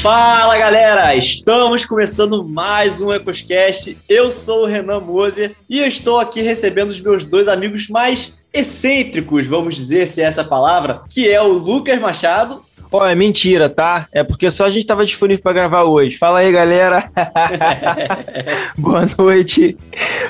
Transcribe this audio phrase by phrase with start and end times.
[0.00, 3.98] Fala galera, estamos começando mais um EcosCast.
[4.08, 9.46] Eu sou o Renan Moser e estou aqui recebendo os meus dois amigos mais excêntricos,
[9.46, 13.68] vamos dizer se é essa palavra, que é o Lucas Machado Ó, oh, é mentira,
[13.68, 14.08] tá?
[14.10, 16.16] É porque só a gente tava disponível para gravar hoje.
[16.16, 17.10] Fala aí, galera.
[18.78, 19.76] Boa noite.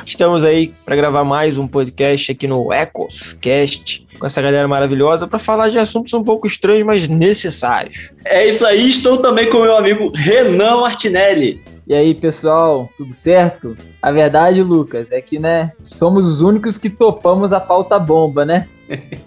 [0.05, 5.39] Estamos aí para gravar mais um podcast aqui no Ecoscast com essa galera maravilhosa para
[5.39, 8.11] falar de assuntos um pouco estranhos, mas necessários.
[8.25, 11.63] É isso aí, estou também com meu amigo Renan Martinelli.
[11.87, 13.77] E aí, pessoal, tudo certo?
[14.03, 18.67] A verdade, Lucas, é que, né, somos os únicos que topamos a pauta bomba, né?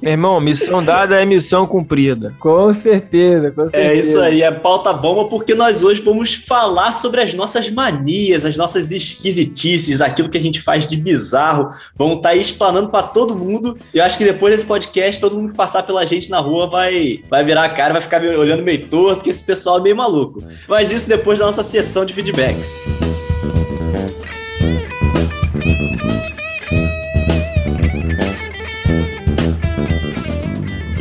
[0.01, 2.33] Meu irmão, missão dada é missão cumprida.
[2.39, 3.83] Com certeza, com certeza.
[3.83, 8.45] É isso aí, é pauta bomba, porque nós hoje vamos falar sobre as nossas manias,
[8.45, 11.69] as nossas esquisitices, aquilo que a gente faz de bizarro.
[11.95, 13.77] Vamos estar tá aí explanando para todo mundo.
[13.93, 17.21] Eu acho que depois desse podcast, todo mundo que passar pela gente na rua vai,
[17.29, 20.43] vai virar a cara, vai ficar olhando meio torto, porque esse pessoal é meio maluco.
[20.67, 22.73] Mas isso depois da nossa sessão de feedbacks.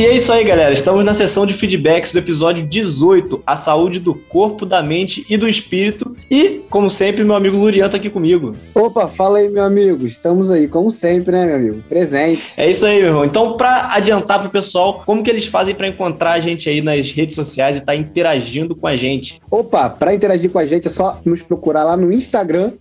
[0.01, 0.73] E é isso aí, galera.
[0.73, 5.37] Estamos na sessão de feedbacks do episódio 18, a saúde do corpo, da mente e
[5.37, 6.17] do espírito.
[6.31, 8.53] E, como sempre, meu amigo Lurian tá aqui comigo.
[8.75, 10.07] Opa, fala aí, meu amigo.
[10.07, 11.85] Estamos aí, como sempre, né, meu amigo?
[11.87, 12.55] Presente.
[12.57, 13.27] É isso aí, meu irmão.
[13.27, 17.11] Então, para adiantar pro pessoal, como que eles fazem para encontrar a gente aí nas
[17.11, 19.39] redes sociais e estar tá interagindo com a gente?
[19.51, 22.73] Opa, para interagir com a gente é só nos procurar lá no Instagram,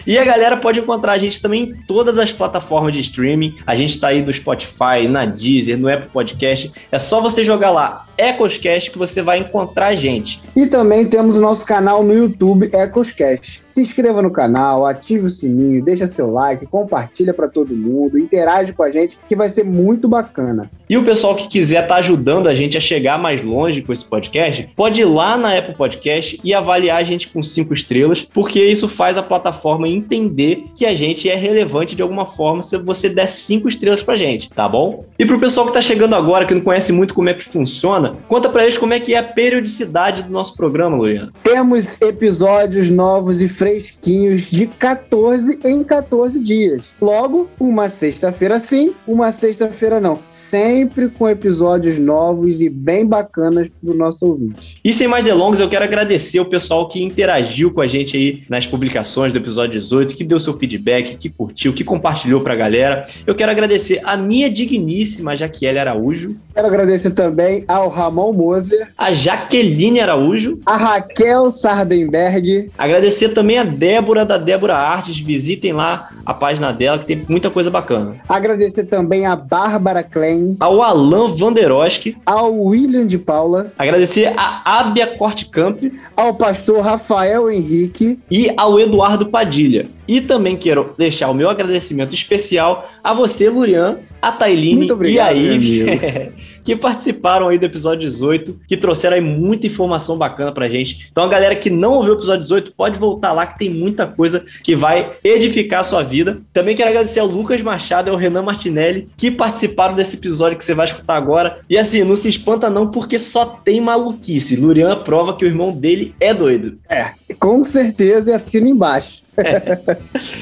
[0.05, 3.55] E a galera pode encontrar a gente também em todas as plataformas de streaming.
[3.65, 6.71] A gente tá aí no Spotify, na Deezer, no Apple Podcast.
[6.91, 10.41] É só você jogar lá Ecoscast que você vai encontrar a gente.
[10.55, 13.63] E também temos o nosso canal no YouTube Ecoscast.
[13.79, 18.73] Se inscreva no canal, ative o sininho, deixa seu like, compartilha para todo mundo, interage
[18.73, 20.69] com a gente, que vai ser muito bacana.
[20.89, 23.93] E o pessoal que quiser estar tá ajudando a gente a chegar mais longe com
[23.93, 28.27] esse podcast, pode ir lá na Apple Podcast e avaliar a gente com cinco estrelas,
[28.33, 32.77] porque isso faz a plataforma entender que a gente é relevante de alguma forma se
[32.79, 35.05] você der cinco estrelas pra gente, tá bom?
[35.17, 38.17] E pro pessoal que tá chegando agora, que não conhece muito como é que funciona,
[38.27, 41.31] conta pra eles como é que é a periodicidade do nosso programa, Luiana.
[41.43, 46.83] Temos episódios novos e fresquinhos de 14 em 14 dias.
[46.99, 50.19] Logo, uma sexta-feira sim, uma sexta-feira não.
[50.29, 54.77] Sem sempre com episódios novos e bem bacanas para o nosso ouvinte.
[54.83, 58.43] E sem mais delongas, eu quero agradecer o pessoal que interagiu com a gente aí
[58.49, 62.55] nas publicações do episódio 18, que deu seu feedback, que curtiu, que compartilhou para a
[62.55, 63.05] galera.
[63.27, 66.35] Eu quero agradecer a minha digníssima Jaqueline Araújo.
[66.59, 72.69] Quero agradecer também ao Ramon Moser, a Jaqueline Araújo, a Raquel Sardenberg.
[72.77, 75.19] Agradecer também a Débora da Débora Artes.
[75.19, 78.17] Visitem lá a página dela, que tem muita coisa bacana.
[78.27, 85.07] Agradecer também a Bárbara Klein, ao Alan Vanderoski, ao William de Paula, agradecer a Abia
[85.15, 85.81] Cortcamp,
[86.13, 89.87] ao pastor Rafael Henrique e ao Eduardo Padilha.
[90.09, 95.31] E também quero deixar o meu agradecimento especial a você, Lurian, a Tailine e a
[95.31, 96.33] Ive,
[96.65, 101.09] que participaram aí do episódio 18, que trouxeram aí muita informação bacana pra gente.
[101.11, 104.07] Então, a galera que não ouviu o episódio 18, pode voltar lá, que tem muita
[104.07, 106.41] coisa que vai edificar a sua vida.
[106.51, 110.65] Também quero agradecer ao Lucas Machado e ao Renan Martinelli, que participaram desse episódio que
[110.65, 111.59] você vai escutar agora.
[111.69, 114.55] E assim, não se espanta não, porque só tem maluquice.
[114.55, 116.79] Lurian prova que o irmão dele é doido.
[116.89, 119.18] É, com certeza, e assina embaixo.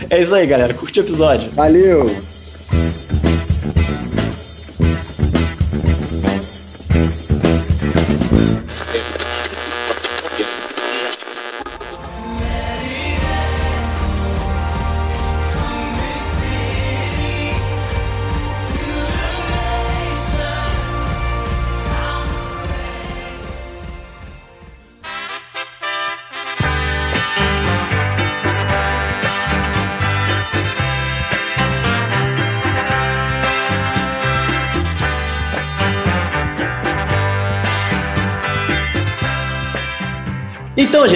[0.10, 0.74] É isso aí, galera.
[0.74, 1.50] Curte o episódio.
[1.52, 2.10] Valeu!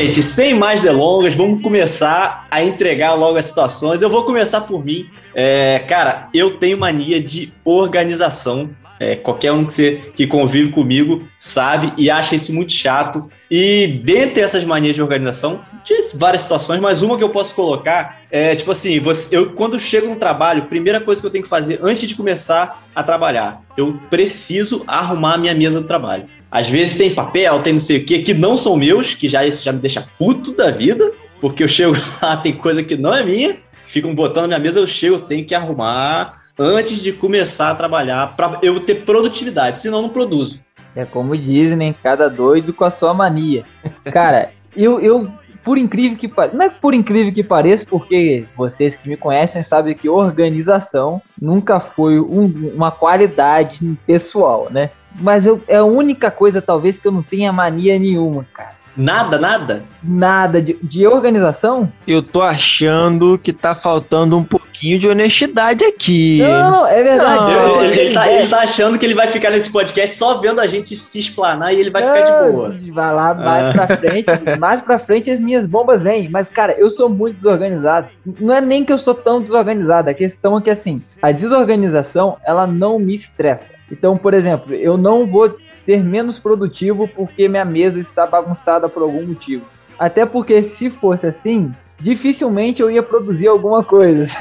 [0.05, 4.01] Gente, sem mais delongas, vamos começar a entregar logo as situações.
[4.01, 5.09] Eu vou começar por mim.
[5.33, 8.69] É, cara, eu tenho mania de organização
[9.03, 13.27] É, qualquer um que, você, que convive comigo sabe e acha isso muito chato.
[13.49, 18.21] E dentre essas manias de organização, de várias situações, mas uma que eu posso colocar
[18.29, 21.49] é tipo assim: você, eu quando chego no trabalho, primeira coisa que eu tenho que
[21.49, 26.25] fazer antes de começar a trabalhar, eu preciso arrumar a minha mesa do trabalho.
[26.51, 29.45] Às vezes tem papel, tem não sei o que, que não são meus, que já
[29.45, 33.13] isso já me deixa puto da vida, porque eu chego lá, tem coisa que não
[33.13, 37.13] é minha, ficam botando na minha mesa, eu chego, eu tenho que arrumar antes de
[37.13, 40.59] começar a trabalhar para eu ter produtividade, senão não produzo.
[40.93, 41.95] É como dizem, né?
[42.03, 43.63] Cada doido com a sua mania.
[44.11, 45.31] Cara, eu, eu
[45.63, 49.63] por incrível que pareça, não é por incrível que pareça, porque vocês que me conhecem
[49.63, 54.89] sabem que organização nunca foi um, uma qualidade pessoal, né?
[55.19, 58.80] Mas eu, é a única coisa, talvez, que eu não tenha mania nenhuma, cara.
[58.95, 59.83] Nada, nada?
[60.03, 60.61] Nada.
[60.61, 61.91] De, de organização?
[62.07, 66.39] Eu tô achando que tá faltando um pouquinho de honestidade aqui.
[66.41, 67.53] Não, é verdade.
[67.53, 70.59] Não, ele, ele, tá, ele, tá, achando que ele vai ficar nesse podcast só vendo
[70.59, 72.75] a gente se explanar e ele vai ficar de boa.
[72.91, 73.71] Vai lá, mais ah.
[73.71, 74.25] pra frente.
[74.59, 76.29] mais pra frente as minhas bombas vêm.
[76.29, 78.07] Mas, cara, eu sou muito desorganizado.
[78.39, 80.09] Não é nem que eu sou tão desorganizado.
[80.09, 83.80] A questão é que, assim, a desorganização, ela não me estressa.
[83.91, 89.03] Então, por exemplo, eu não vou ser menos produtivo porque minha mesa está bagunçada por
[89.03, 89.65] algum motivo.
[89.99, 94.25] Até porque se fosse assim, dificilmente eu ia produzir alguma coisa.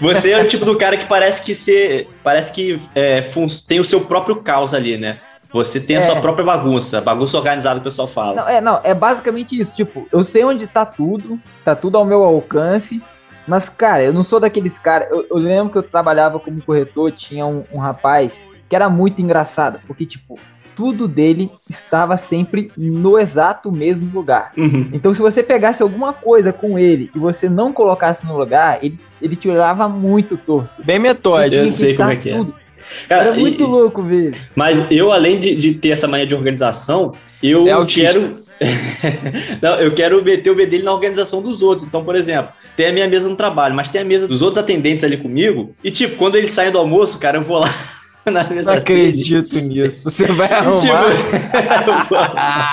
[0.00, 3.22] você é o tipo do cara que parece que ser, parece que é,
[3.66, 5.18] tem o seu próprio caos ali, né?
[5.52, 6.02] Você tem a é.
[6.02, 8.34] sua própria bagunça, bagunça organizada, o pessoal fala.
[8.34, 9.76] Não, é, não, é basicamente isso.
[9.76, 13.02] Tipo, eu sei onde tá tudo, tá tudo ao meu alcance,
[13.46, 15.08] mas, cara, eu não sou daqueles caras.
[15.10, 19.20] Eu, eu, lembro que eu trabalhava como corretor, tinha um, um rapaz que era muito
[19.20, 20.38] engraçado, porque, tipo,
[20.74, 24.52] tudo dele estava sempre no exato mesmo lugar.
[24.56, 24.88] Uhum.
[24.92, 28.98] Então, se você pegasse alguma coisa com ele e você não colocasse no lugar, ele,
[29.20, 30.82] ele te olhava muito torto.
[30.82, 31.62] Bem metódico.
[31.62, 32.36] Eu sei como é que é.
[32.36, 32.54] tudo.
[32.58, 32.62] é.
[33.08, 34.32] Cara, Era muito e, louco, velho.
[34.54, 38.42] Mas eu, além de, de, ter essa mania de organização, eu é quero.
[39.60, 41.86] não, eu quero meter o B na organização dos outros.
[41.86, 44.62] Então, por exemplo, tem a minha mesa no trabalho, mas tem a mesa dos outros
[44.62, 45.72] atendentes ali comigo.
[45.82, 47.68] E, tipo, quando eles saem do almoço, cara, eu vou lá.
[48.24, 49.86] Na mesa Não acredito dele.
[49.86, 50.08] nisso.
[50.08, 50.76] Você vai arrumar.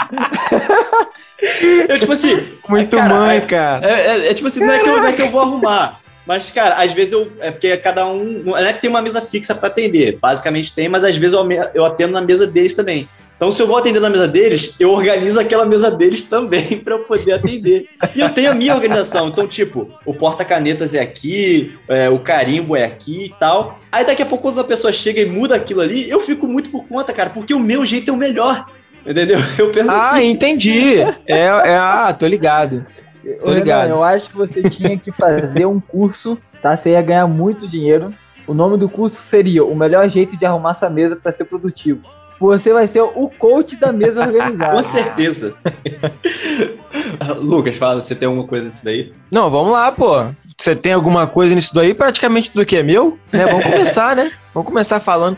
[0.07, 2.47] Tipo, eu, tipo assim.
[2.67, 3.87] Muito cara, mãe, é, cara.
[3.87, 5.99] É, é, é, tipo assim, não é, que eu, não é que eu vou arrumar.
[6.25, 7.31] Mas, cara, às vezes eu.
[7.39, 8.43] É porque cada um.
[8.45, 10.19] Não é que tem uma mesa fixa para atender.
[10.21, 13.07] Basicamente tem, mas às vezes eu, eu atendo na mesa deles também.
[13.39, 16.95] Então, se eu vou atender na mesa deles, eu organizo aquela mesa deles também para
[16.95, 17.87] eu poder atender.
[18.13, 19.29] E eu tenho a minha organização.
[19.29, 23.79] Então, tipo, o porta-canetas é aqui, é, o carimbo é aqui e tal.
[23.89, 26.69] Aí daqui a pouco, quando a pessoa chega e muda aquilo ali, eu fico muito
[26.69, 28.65] por conta, cara, porque o meu jeito é o melhor.
[29.07, 29.39] Entendeu?
[29.57, 30.17] Eu penso ah, assim.
[30.17, 30.99] Ah, entendi.
[30.99, 32.85] É, é, ah, tô ligado.
[33.41, 33.89] Tô ligado.
[33.89, 36.75] eu acho que você tinha que fazer um curso, tá?
[36.75, 38.13] Você ia ganhar muito dinheiro.
[38.45, 42.01] O nome do curso seria O Melhor Jeito de Arrumar Sua Mesa para Ser Produtivo.
[42.39, 44.75] Você vai ser o coach da mesa organizada.
[44.77, 45.53] Com certeza.
[47.41, 49.11] Lucas, fala, você tem alguma coisa nisso daí?
[49.29, 50.25] Não, vamos lá, pô.
[50.57, 51.93] Você tem alguma coisa nisso daí?
[51.93, 53.45] Praticamente tudo que é meu, né?
[53.45, 54.31] Vamos começar, né?
[54.53, 55.37] Vamos começar falando.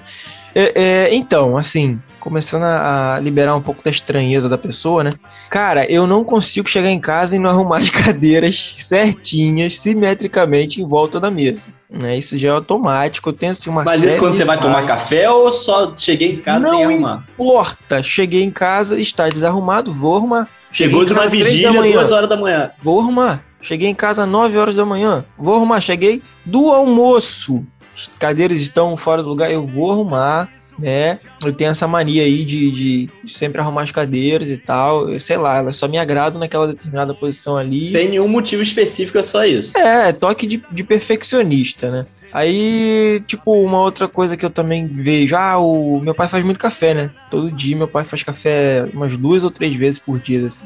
[0.53, 5.13] É, é, então, assim, começando a liberar um pouco da estranheza da pessoa, né?
[5.49, 10.87] Cara, eu não consigo chegar em casa e não arrumar as cadeiras certinhas, simetricamente em
[10.87, 11.71] volta da mesa.
[11.89, 12.17] Né?
[12.17, 15.29] Isso já é automático, eu tenho assim uma Mas isso quando você vai tomar café
[15.29, 17.15] ou só cheguei em casa não e arrumar?
[17.15, 20.47] Não importa, cheguei em casa, está desarrumado, vou arrumar.
[20.71, 22.71] Chegou de uma vigília, duas horas da manhã.
[22.81, 23.43] Vou arrumar.
[23.61, 25.23] Cheguei em casa às 9 horas da manhã.
[25.37, 25.79] Vou arrumar.
[25.81, 27.63] Cheguei do almoço.
[27.95, 29.51] As cadeiras estão fora do lugar.
[29.51, 30.49] Eu vou arrumar
[30.81, 31.19] né?
[31.43, 35.09] Eu tenho essa mania aí de, de, de, sempre arrumar as cadeiras e tal.
[35.09, 37.85] Eu sei lá, elas só me agradam naquela determinada posição ali.
[37.85, 39.77] Sem nenhum motivo específico, é só isso.
[39.77, 42.05] É, toque de, de perfeccionista, né?
[42.33, 46.59] Aí, tipo, uma outra coisa que eu também vejo, ah, o meu pai faz muito
[46.59, 47.11] café, né?
[47.29, 50.65] Todo dia meu pai faz café umas duas ou três vezes por dia, assim.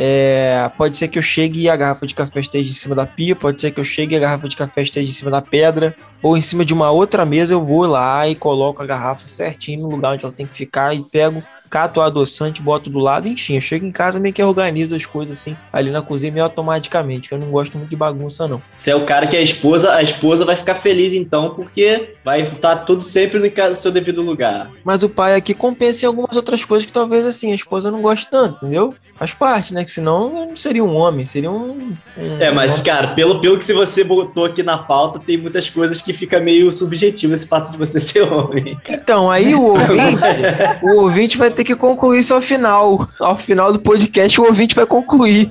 [0.00, 3.04] É, pode ser que eu chegue e a garrafa de café esteja em cima da
[3.04, 5.42] pia, pode ser que eu chegue e a garrafa de café esteja em cima da
[5.42, 9.26] pedra, ou em cima de uma outra mesa eu vou lá e coloco a garrafa
[9.26, 12.98] certinho no lugar onde ela tem que ficar e pego cato o adoçante, boto do
[12.98, 16.32] lado, enfim, eu chego em casa meio que organizo as coisas assim, ali na cozinha
[16.32, 18.60] meio automaticamente, eu não gosto muito de bagunça não.
[18.76, 22.42] Você é o cara que a esposa, a esposa vai ficar feliz então, porque vai
[22.42, 24.70] estar tudo sempre no seu devido lugar.
[24.84, 28.02] Mas o pai aqui compensa em algumas outras coisas que talvez assim, a esposa não
[28.02, 28.94] goste tanto, entendeu?
[29.18, 29.82] Faz parte, né?
[29.84, 31.92] Que senão não seria um homem, seria um.
[32.16, 32.84] um é, mas, um...
[32.84, 36.70] cara, pelo, pelo que você botou aqui na pauta, tem muitas coisas que fica meio
[36.70, 38.78] subjetivo esse fato de você ser homem.
[38.88, 40.22] Então, aí o ouvinte,
[40.82, 43.08] o ouvinte vai ter que concluir isso ao final.
[43.18, 45.50] Ao final do podcast, o ouvinte vai concluir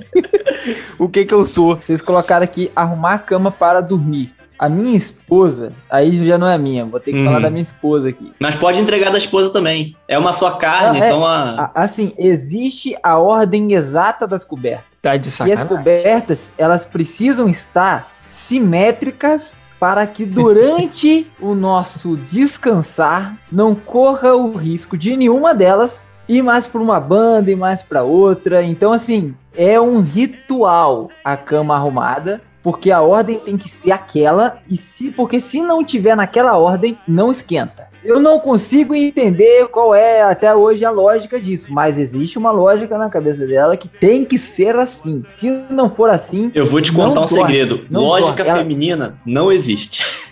[0.98, 1.76] o que que eu sou.
[1.76, 4.32] Vocês colocaram aqui arrumar a cama para dormir.
[4.58, 7.42] A minha esposa, aí já não é minha, vou ter que falar uhum.
[7.42, 8.32] da minha esposa aqui.
[8.40, 9.94] Mas pode entregar da esposa também.
[10.08, 11.70] É uma só carne, é, então a...
[11.74, 14.84] Assim, existe a ordem exata das cobertas.
[15.00, 15.60] Tá de sacanagem.
[15.60, 24.34] E as cobertas, elas precisam estar simétricas para que durante o nosso descansar não corra
[24.34, 28.62] o risco de nenhuma delas ir mais para uma banda e mais para outra.
[28.62, 34.58] Então, assim, é um ritual a cama arrumada porque a ordem tem que ser aquela
[34.68, 37.87] e se porque se não tiver naquela ordem não esquenta.
[38.04, 42.96] Eu não consigo entender qual é até hoje a lógica disso, mas existe uma lógica
[42.96, 45.24] na cabeça dela que tem que ser assim.
[45.28, 47.84] Se não for assim, eu vou te contar um dorme, segredo.
[47.90, 49.18] Lógica feminina Ela...
[49.26, 50.27] não existe.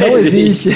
[0.00, 0.70] Não existe.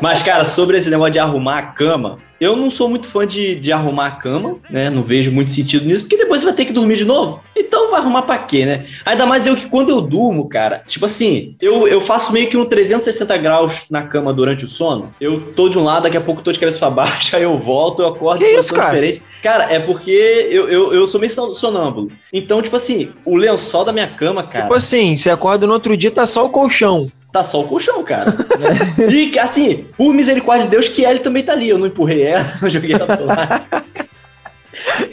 [0.00, 3.54] Mas, cara, sobre esse negócio de arrumar a cama, eu não sou muito fã de,
[3.54, 4.90] de arrumar a cama, né?
[4.90, 7.42] Não vejo muito sentido nisso, porque depois você vai ter que dormir de novo.
[7.56, 8.84] Então vai arrumar pra quê, né?
[9.04, 12.56] Ainda mais eu que quando eu durmo, cara, tipo assim, eu, eu faço meio que
[12.56, 15.10] um 360 graus na cama durante o sono.
[15.20, 17.58] Eu tô de um lado, daqui a pouco tô de cabeça pra baixo, aí eu
[17.58, 18.94] volto, eu acordo que isso, cara?
[18.94, 19.22] diferente.
[19.42, 22.10] Cara, é porque eu, eu, eu sou meio sonâmbulo.
[22.32, 24.64] Então, tipo assim, o lençol da minha cama, cara.
[24.64, 28.02] Tipo assim, você acorda no outro dia, tá só o colchão tá só o colchão,
[28.02, 28.34] cara.
[29.10, 31.68] e assim, por misericórdia de Deus, que ele também tá ali.
[31.68, 33.66] Eu não empurrei ela, não joguei ela lá.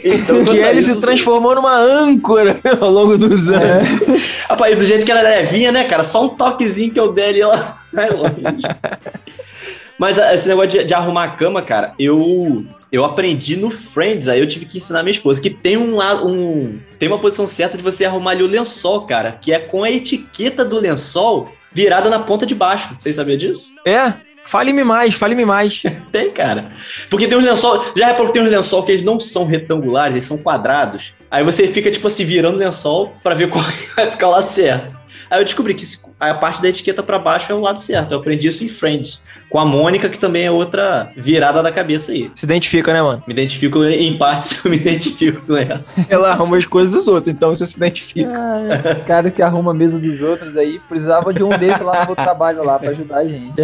[0.02, 3.56] Então, que ele se transformou numa âncora ao longo dos é.
[3.56, 3.88] anos.
[3.88, 4.46] É.
[4.48, 6.02] Rapaz, do jeito que ela é levinha, né, cara?
[6.02, 8.34] Só um toquezinho que eu dei ali, ela vai longe.
[9.98, 14.28] Mas ah, esse negócio de, de, arrumar a cama, cara, eu eu aprendi no Friends,
[14.28, 17.76] aí eu tive que ensinar minha esposa que tem um, um tem uma posição certa
[17.76, 22.08] de você arrumar ali o lençol, cara, que é com a etiqueta do lençol virada
[22.08, 22.94] na ponta de baixo.
[22.98, 23.74] Vocês sabiam disso?
[23.86, 24.14] É.
[24.46, 25.82] Fale-me mais, fale-me mais.
[26.12, 26.70] tem, cara.
[27.08, 27.92] Porque tem uns lençol.
[27.96, 31.14] Já reparou que tem uns lençol que eles não são retangulares, eles são quadrados.
[31.30, 33.64] Aí você fica, tipo assim, virando o lençol para ver qual
[33.96, 34.96] vai ficar o lado certo.
[35.30, 35.84] Aí eu descobri que
[36.20, 38.12] a parte da etiqueta para baixo é o lado certo.
[38.12, 39.22] Eu aprendi isso em Friends
[39.54, 42.28] com a Mônica, que também é outra virada da cabeça aí.
[42.34, 43.22] Se identifica, né, mano?
[43.24, 45.84] Me identifico em partes, eu me identifico com ela.
[46.08, 48.32] Ela arruma as coisas dos outros, então você se identifica.
[48.36, 52.16] Ah, cara que arruma a mesa dos outros aí, precisava de um desses lá no
[52.16, 53.54] trabalho lá pra ajudar a gente.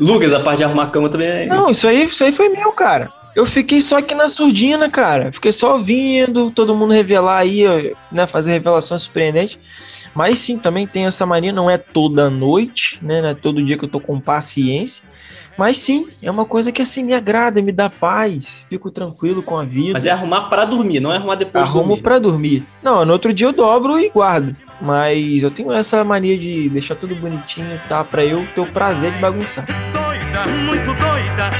[0.00, 2.48] Lucas, a parte de arrumar a cama também é Não, isso aí, isso aí foi
[2.48, 3.12] meu, cara.
[3.34, 5.32] Eu fiquei só aqui na surdina, cara.
[5.32, 7.64] Fiquei só ouvindo, todo mundo revelar aí,
[8.12, 8.26] né?
[8.26, 9.58] Fazer revelações surpreendentes.
[10.14, 13.20] Mas sim, também tem essa mania, não é toda noite, né?
[13.20, 15.04] Não é todo dia que eu tô com paciência.
[15.58, 19.56] Mas sim, é uma coisa que assim me agrada, me dá paz, fico tranquilo com
[19.58, 19.92] a vida.
[19.94, 22.02] Mas é arrumar para dormir, não é arrumar depois Arrumo de dormir.
[22.02, 22.64] para dormir.
[22.82, 24.54] Não, no outro dia eu dobro e guardo.
[24.80, 28.02] Mas eu tenho essa mania de deixar tudo bonitinho, tá?
[28.02, 29.64] Pra eu ter o prazer de bagunçar.
[29.64, 31.50] Doida, muito doida,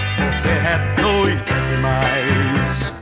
[0.41, 1.03] você é
[1.85, 2.93] demais.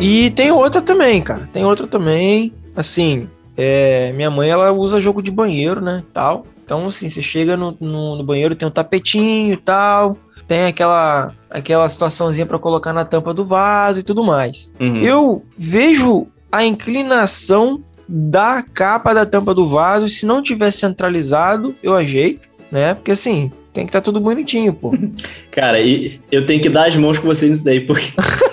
[0.00, 1.48] E tem outra também, cara.
[1.52, 2.52] Tem outra também.
[2.76, 6.02] Assim, é, minha mãe ela usa jogo de banheiro, né?
[6.12, 6.44] Tal.
[6.64, 10.16] Então, assim, você chega no, no, no banheiro, tem um tapetinho e tal.
[10.48, 14.72] Tem aquela, aquela situaçãozinha para colocar na tampa do vaso e tudo mais.
[14.80, 14.96] Uhum.
[14.96, 20.08] Eu vejo a inclinação da capa da tampa do vaso.
[20.08, 22.94] Se não tiver centralizado, eu ajeito, né?
[22.94, 24.94] Porque assim, tem que estar tá tudo bonitinho, pô.
[25.50, 28.12] Cara, e eu tenho que dar as mãos com você nisso daí, porque.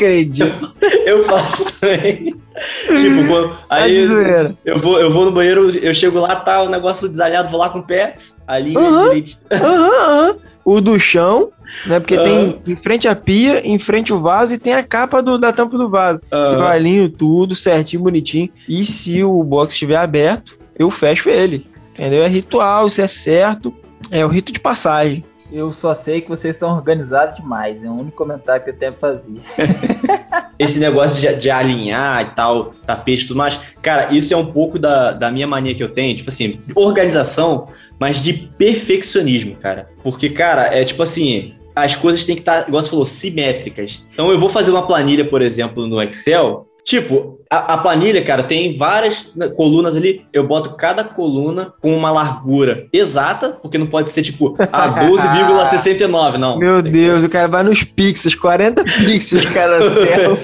[0.00, 0.74] acredito.
[1.04, 2.34] Eu faço também.
[2.98, 6.62] tipo, quando, tá aí eu, eu, vou, eu vou no banheiro, eu chego lá, tá
[6.62, 8.14] o negócio desalinhado, vou lá com o pé,
[8.46, 9.38] ali uhum, direito.
[9.52, 11.50] Uhum, O do chão,
[11.86, 11.98] né?
[11.98, 12.52] Porque uhum.
[12.52, 15.52] tem em frente a pia, em frente o vaso e tem a capa do, da
[15.52, 16.20] tampa do vaso.
[16.32, 16.38] Uhum.
[16.38, 18.50] Eu alinho tudo certinho, bonitinho.
[18.68, 21.66] E se o box estiver aberto, eu fecho ele.
[21.92, 22.22] Entendeu?
[22.22, 23.74] É ritual, isso é certo.
[24.10, 25.24] É o rito de passagem.
[25.52, 27.82] Eu só sei que vocês são organizados demais.
[27.82, 29.40] É o único comentário que eu tenho a fazer.
[30.58, 33.60] Esse negócio de, de, alinhar e tal, tapete e tudo mais.
[33.82, 36.16] Cara, isso é um pouco da, da minha mania que eu tenho.
[36.16, 37.68] Tipo assim, organização,
[37.98, 39.88] mas de perfeccionismo, cara.
[40.02, 41.54] Porque, cara, é tipo assim.
[41.74, 44.04] As coisas têm que estar, igual você falou, simétricas.
[44.12, 46.66] Então eu vou fazer uma planilha, por exemplo, no Excel.
[46.84, 50.24] Tipo, a, a, planilha, cara, tem várias né, colunas ali.
[50.32, 56.36] Eu boto cada coluna com uma largura exata, porque não pode ser tipo a 12,69,
[56.36, 56.58] não.
[56.58, 60.36] Meu Deus, o cara vai nos pixels, 40 pixels cada célula.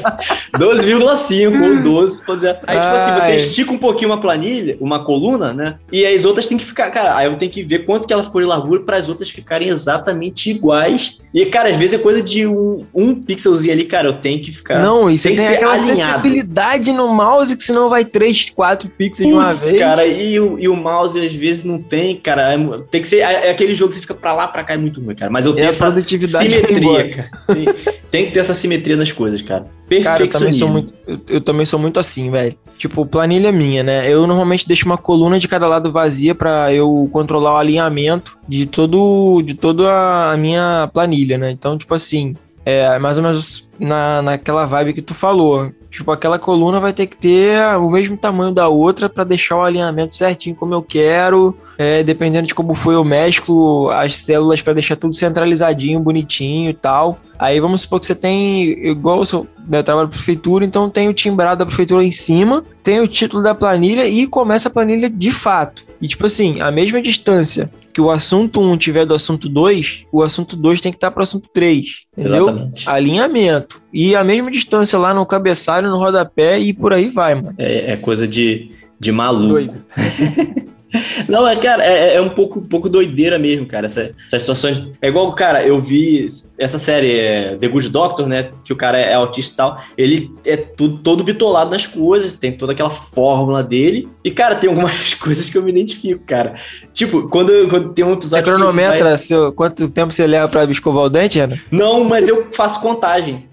[0.59, 2.59] 12,5 ou 12, pode dizer.
[2.67, 5.77] Aí, tipo assim, você estica um pouquinho uma planilha, uma coluna, né?
[5.93, 8.25] E as outras tem que ficar, cara, aí eu tenho que ver quanto que ela
[8.25, 11.21] ficou de largura para as outras ficarem exatamente iguais.
[11.33, 14.51] E, cara, às vezes é coisa de um, um pixelzinho ali, cara, eu tenho que
[14.51, 14.81] ficar.
[14.81, 16.23] Não, isso tem que ser aquela alinhado.
[16.23, 19.79] sensibilidade no mouse, que senão vai 3, 4 pixels Puts, de uma vez.
[19.79, 22.55] cara, e o, e o mouse às vezes não tem, cara.
[22.55, 22.59] É,
[22.91, 23.19] tem que ser.
[23.19, 25.31] É, é, aquele jogo que você fica pra lá, pra cá, é muito ruim, cara.
[25.31, 27.31] Mas eu tenho essa simetria, cara.
[27.47, 27.65] Tem,
[28.11, 29.67] tem, que ter essa simetria nas coisas, cara.
[30.03, 32.57] Cara, eu também sou muito, eu, eu também sou muito assim, velho.
[32.77, 34.13] Tipo, planilha minha, né?
[34.13, 38.67] Eu normalmente deixo uma coluna de cada lado vazia para eu controlar o alinhamento de
[38.67, 41.51] todo de toda a minha planilha, né?
[41.51, 42.35] Então, tipo assim,
[42.65, 45.71] é mais ou menos na, naquela vibe que tu falou.
[45.97, 49.63] Tipo, aquela coluna vai ter que ter o mesmo tamanho da outra para deixar o
[49.63, 51.57] alinhamento certinho como eu quero.
[51.79, 56.75] É, dependendo de como foi, eu mesclo as células para deixar tudo centralizadinho, bonitinho e
[56.75, 57.19] tal.
[57.39, 61.09] Aí vamos supor que você tem, igual eu, sou, eu trabalho na prefeitura, então tem
[61.09, 65.09] o timbrado da prefeitura em cima, tem o título da planilha e começa a planilha
[65.09, 65.83] de fato.
[66.01, 70.23] E tipo assim, a mesma distância que o assunto 1 tiver do assunto 2, o
[70.23, 72.03] assunto 2 tem que estar para o assunto 3.
[72.13, 72.49] Entendeu?
[72.51, 72.91] Exatamente.
[72.91, 73.83] Alinhamento.
[73.91, 77.55] E a mesma distância lá no cabeçalho, no rodapé e por aí vai, mano.
[77.57, 79.73] É, é coisa de, de maluco.
[81.29, 83.87] Não, é, cara, é, é, um pouco, pouco doideira mesmo, cara.
[83.87, 84.87] Essa, essas situações.
[85.01, 86.27] É igual, cara, eu vi
[86.59, 88.51] essa série, é, The Good Doctor, né?
[88.65, 89.81] Que o cara é, autista e tal.
[89.97, 94.09] Ele é tudo, todo bitolado nas coisas, tem toda aquela fórmula dele.
[94.25, 96.55] E, cara, tem algumas coisas que eu me identifico, cara.
[96.93, 98.45] Tipo, quando, quando tem um episódio.
[98.45, 99.19] Você cronometra vai...
[99.19, 101.57] seu, quanto tempo você leva pra escovar o dente, Ana?
[101.71, 103.47] Não, mas eu faço contagem.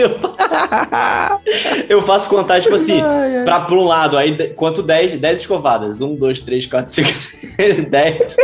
[0.00, 1.40] Eu faço,
[1.88, 3.00] eu faço contagem, tipo assim,
[3.44, 6.00] pra, pra um lado, aí quanto 10, 10 escovadas.
[6.00, 7.08] 1, 2, 3, 4, 5,
[7.88, 8.36] 10.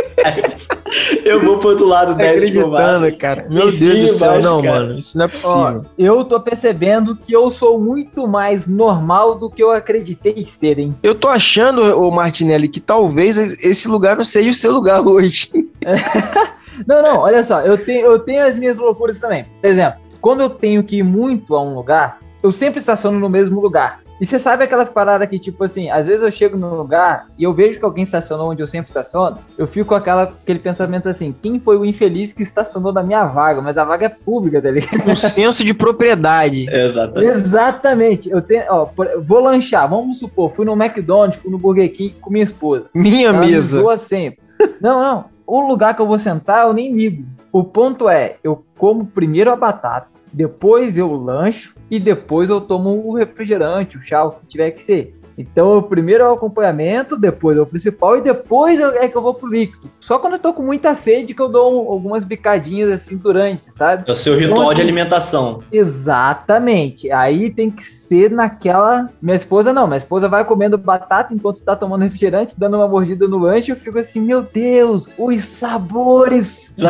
[1.23, 3.17] Eu vou pro outro lado, 10 escovadas.
[3.17, 3.47] cara.
[3.49, 4.85] Meu Deus do céu, não, cara.
[4.85, 4.99] mano.
[4.99, 5.55] Isso não é possível.
[5.57, 10.79] Ó, eu tô percebendo que eu sou muito mais normal do que eu acreditei ser,
[10.79, 10.93] hein?
[11.03, 15.49] Eu tô achando, ô Martinelli, que talvez esse lugar não seja o seu lugar hoje.
[16.87, 19.45] não, não, olha só, eu tenho, eu tenho as minhas loucuras também.
[19.61, 23.29] Por exemplo, quando eu tenho que ir muito a um lugar, eu sempre estaciono no
[23.29, 24.01] mesmo lugar.
[24.19, 27.45] E você sabe aquelas paradas que, tipo assim, às vezes eu chego no lugar e
[27.45, 31.07] eu vejo que alguém estacionou onde eu sempre estaciono, eu fico com aquela, aquele pensamento
[31.07, 33.61] assim, quem foi o infeliz que estacionou na minha vaga?
[33.61, 35.09] Mas a vaga é pública, tá ligado?
[35.09, 36.67] Um senso de propriedade.
[36.75, 37.31] Exatamente.
[37.31, 38.29] Exatamente.
[38.29, 38.89] Eu tenho, ó,
[39.21, 42.89] vou lanchar, vamos supor, fui no McDonald's, fui no Burger King com minha esposa.
[42.93, 43.81] Minha Ela mesa.
[43.81, 44.39] Me sempre.
[44.81, 45.25] Não, não.
[45.45, 47.23] O lugar que eu vou sentar, eu nem ligo.
[47.49, 53.07] O ponto é, eu como primeiro a batata, depois eu lancho e depois eu tomo
[53.07, 55.19] o refrigerante, o chá, o que tiver que ser.
[55.37, 59.21] Então, o primeiro é o acompanhamento, depois é o principal e depois é que eu
[59.21, 59.89] vou pro líquido.
[59.99, 64.03] Só quando eu tô com muita sede que eu dou algumas bicadinhas assim durante, sabe?
[64.07, 65.63] É o seu ritual então, assim, de alimentação.
[65.71, 67.11] Exatamente.
[67.11, 69.09] Aí tem que ser naquela.
[69.21, 73.27] Minha esposa não, minha esposa vai comendo batata enquanto tá tomando refrigerante, dando uma mordida
[73.27, 73.71] no lanche.
[73.71, 76.73] Eu fico assim, meu Deus, os sabores!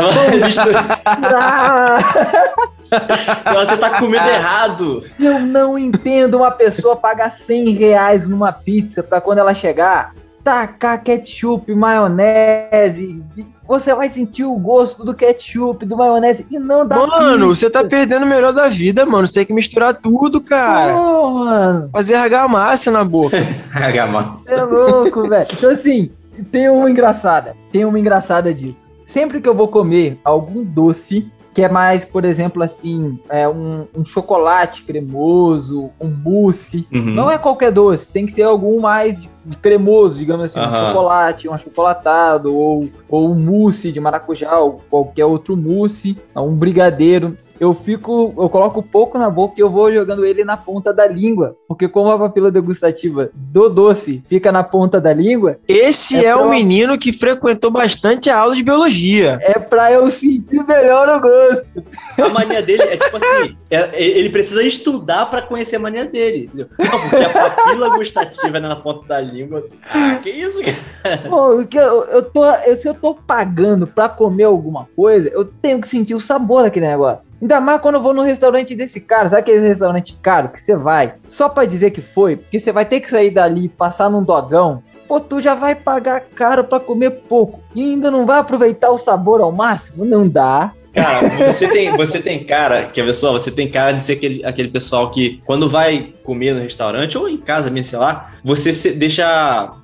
[2.88, 5.04] Você tá comendo errado.
[5.20, 11.02] Eu não entendo uma pessoa pagar 100 reais numa pizza pra quando ela chegar, tacar
[11.02, 13.22] ketchup, maionese.
[13.68, 17.56] Você vai sentir o gosto do ketchup, do maionese e não dá Mano, pizza.
[17.56, 19.28] você tá perdendo o melhor da vida, mano.
[19.28, 20.96] Você tem que misturar tudo, cara.
[20.96, 21.90] Oh, mano.
[21.92, 23.38] Fazer argamassa na boca.
[23.74, 24.40] argamassa.
[24.40, 25.48] Você é louco, velho.
[25.52, 26.12] Então, assim,
[26.52, 27.56] tem uma engraçada.
[27.72, 28.88] Tem uma engraçada disso.
[29.06, 33.88] Sempre que eu vou comer algum doce, que é mais, por exemplo, assim, é um,
[33.98, 36.88] um chocolate cremoso, um mousse.
[36.94, 37.16] Uhum.
[37.16, 39.28] Não é qualquer doce, tem que ser algum mais
[39.60, 40.68] cremoso, digamos assim, uhum.
[40.68, 46.54] um chocolate, um achocolatado, ou, ou um mousse de maracujá, ou qualquer outro mousse, um
[46.54, 50.94] brigadeiro eu fico, eu coloco pouco na boca e eu vou jogando ele na ponta
[50.94, 55.58] da língua, porque como a papila degustativa do doce fica na ponta da língua.
[55.68, 59.40] Esse é, é o menino que frequentou bastante a aula de biologia.
[59.42, 61.84] É pra eu sentir melhor o gosto.
[62.18, 66.46] A mania dele é tipo assim, é, ele precisa estudar para conhecer a mania dele.
[66.46, 66.68] Entendeu?
[66.78, 69.66] Não, porque a papila gustativa é na ponta da língua.
[69.90, 71.30] Ah, que isso, cara?
[71.30, 75.82] Pô, eu, eu tô, eu, se eu tô pagando para comer alguma coisa, eu tenho
[75.82, 77.27] que sentir o sabor daquele negócio.
[77.42, 80.76] Ainda mais quando eu vou no restaurante desse cara, sabe aquele restaurante caro que você
[80.76, 82.36] vai só para dizer que foi?
[82.36, 84.82] Porque você vai ter que sair dali e passar num dogão.
[85.08, 88.98] Pô, tu já vai pagar caro para comer pouco e ainda não vai aproveitar o
[88.98, 90.04] sabor ao máximo?
[90.04, 90.74] Não dá.
[90.98, 94.68] Cara, você tem, você tem cara, que pessoa, você tem cara de ser aquele, aquele
[94.70, 98.92] pessoal que, quando vai comer no restaurante ou em casa mesmo, sei lá, você se,
[98.94, 99.26] deixa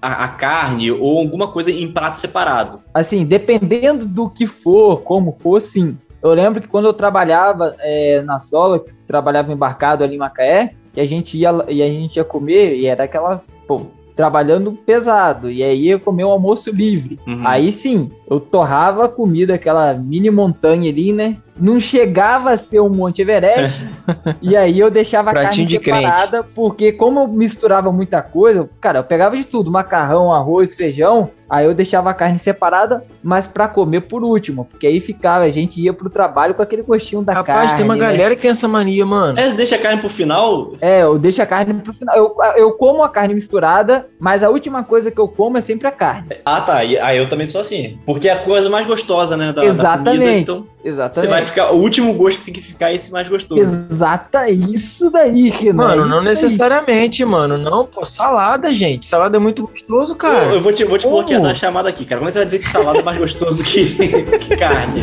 [0.01, 2.81] a, a, carne ou alguma coisa em prato separado.
[2.93, 5.97] Assim, dependendo do que for, como for, sim.
[6.23, 10.73] Eu lembro que quando eu trabalhava é, na Sola, que trabalhava embarcado ali em Macaé,
[10.93, 15.49] que a gente ia e a gente ia comer e era aquelas, pô, trabalhando pesado,
[15.49, 17.19] e aí eu comer um almoço livre.
[17.27, 17.45] Uhum.
[17.45, 21.37] Aí sim, eu torrava a comida, aquela mini montanha ali, né?
[21.59, 23.85] Não chegava a ser um Monte Everest,
[24.41, 26.53] e aí eu deixava a carne separada, crente.
[26.55, 31.67] porque como eu misturava muita coisa, cara, eu pegava de tudo, macarrão, arroz, feijão, Aí
[31.67, 35.79] eu deixava a carne separada, mas para comer por último, porque aí ficava, a gente
[35.79, 37.61] ia pro trabalho com aquele gostinho da Rapaz, carne.
[37.61, 37.99] Rapaz, tem uma né?
[37.99, 39.39] galera que tem essa mania, mano.
[39.39, 40.71] É, deixa a carne pro final?
[40.81, 42.17] É, eu deixo a carne pro final.
[42.17, 45.87] Eu, eu como a carne misturada, mas a última coisa que eu como é sempre
[45.87, 46.37] a carne.
[46.43, 46.77] Ah, tá.
[46.77, 47.99] Aí eu também sou assim.
[48.03, 49.53] Porque é a coisa mais gostosa, né?
[49.53, 50.03] Da, Exatamente.
[50.03, 50.73] Da comida, então...
[50.83, 51.15] Exatamente.
[51.15, 51.71] Você vai ficar.
[51.71, 53.61] O último gosto que tem que ficar é esse mais gostoso.
[53.61, 55.73] Exata, isso daí, Renan.
[55.73, 57.31] Mano, não necessariamente, daí.
[57.31, 57.57] mano.
[57.57, 59.07] Não, pô, salada, gente.
[59.07, 60.47] Salada é muito gostoso, cara.
[60.47, 62.19] Eu, eu vou te, vou te bloquear na chamada aqui, cara.
[62.19, 63.85] Como você vai dizer que salada é mais gostoso que,
[64.39, 65.01] que carne?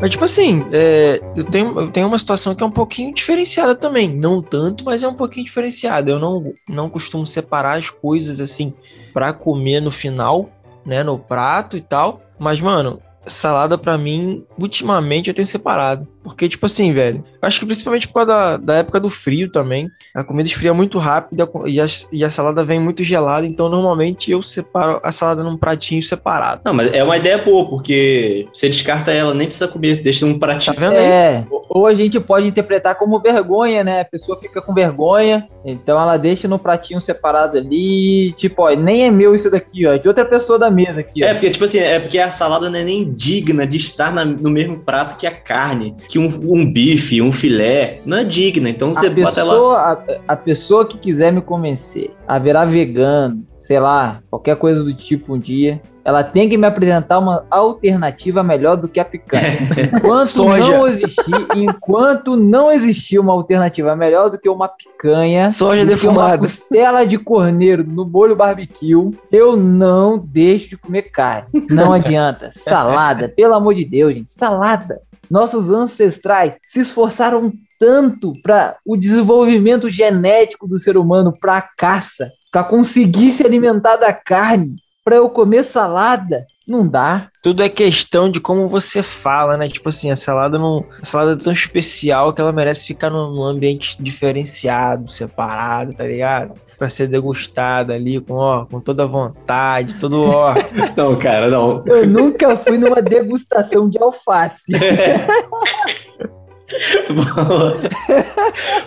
[0.00, 3.74] Mas, tipo assim, é, eu, tenho, eu tenho uma situação que é um pouquinho diferenciada
[3.74, 4.06] também.
[4.06, 6.10] Não tanto, mas é um pouquinho diferenciada.
[6.10, 8.74] Eu não, não costumo separar as coisas assim
[9.14, 10.50] para comer no final,
[10.84, 11.02] né?
[11.02, 12.20] No prato e tal.
[12.38, 16.06] Mas, mano, salada para mim, ultimamente eu tenho separado.
[16.24, 19.90] Porque, tipo assim, velho, acho que principalmente por causa da, da época do frio também.
[20.14, 23.46] A comida esfria muito rápido e a, e a salada vem muito gelada.
[23.46, 26.62] Então, normalmente eu separo a salada num pratinho separado.
[26.64, 30.38] Não, mas é uma ideia boa, porque você descarta ela, nem precisa comer, deixa um
[30.38, 30.74] pratinho.
[30.74, 31.04] Tá vendo aí?
[31.04, 34.00] É, ou a gente pode interpretar como vergonha, né?
[34.02, 38.32] A pessoa fica com vergonha, então ela deixa no pratinho separado ali.
[38.32, 41.24] Tipo, ó, nem é meu isso daqui, ó, é de outra pessoa da mesa aqui.
[41.24, 41.26] Ó.
[41.26, 44.24] É, porque, tipo assim, é porque a salada não é nem digna de estar na,
[44.24, 48.70] no mesmo prato que a carne, que um, um, bife, um filé, não é digna.
[48.70, 50.02] Então você a bota pessoa, lá.
[50.28, 54.94] A, a pessoa que quiser me convencer a virar vegano, sei lá, qualquer coisa do
[54.94, 59.58] tipo um dia, ela tem que me apresentar uma alternativa melhor do que a picanha.
[59.92, 66.34] Enquanto não existir, enquanto não existir uma alternativa melhor do que uma picanha, soja defumada,
[66.34, 71.48] uma costela de corneiro no molho barbecue, eu não deixo de comer carne.
[71.68, 72.52] Não adianta.
[72.52, 75.00] Salada, pelo amor de Deus, gente, salada.
[75.30, 82.30] Nossos ancestrais se esforçaram tanto para o desenvolvimento genético do ser humano para a caça,
[82.50, 86.46] para conseguir se alimentar da carne para eu comer salada.
[86.66, 87.28] Não dá.
[87.42, 89.68] Tudo é questão de como você fala, né?
[89.68, 90.82] Tipo assim, a salada não.
[91.00, 96.54] A salada é tão especial que ela merece ficar num, ambiente diferenciado, separado, tá ligado?
[96.78, 100.54] Pra ser degustada ali com, ó, com toda vontade, todo ó.
[100.96, 101.84] não, cara, não.
[101.86, 104.72] Eu nunca fui numa degustação de alface.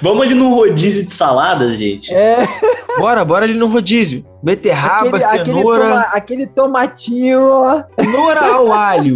[0.02, 2.14] Vamos ali no rodízio de saladas, gente.
[2.14, 2.46] É.
[2.98, 4.26] Bora, bora ali no rodízio.
[4.42, 5.84] Beterraba, aquele, cenoura.
[5.84, 7.86] Aquele, toma, aquele tomatinho.
[8.00, 9.16] Cenoura ao alho.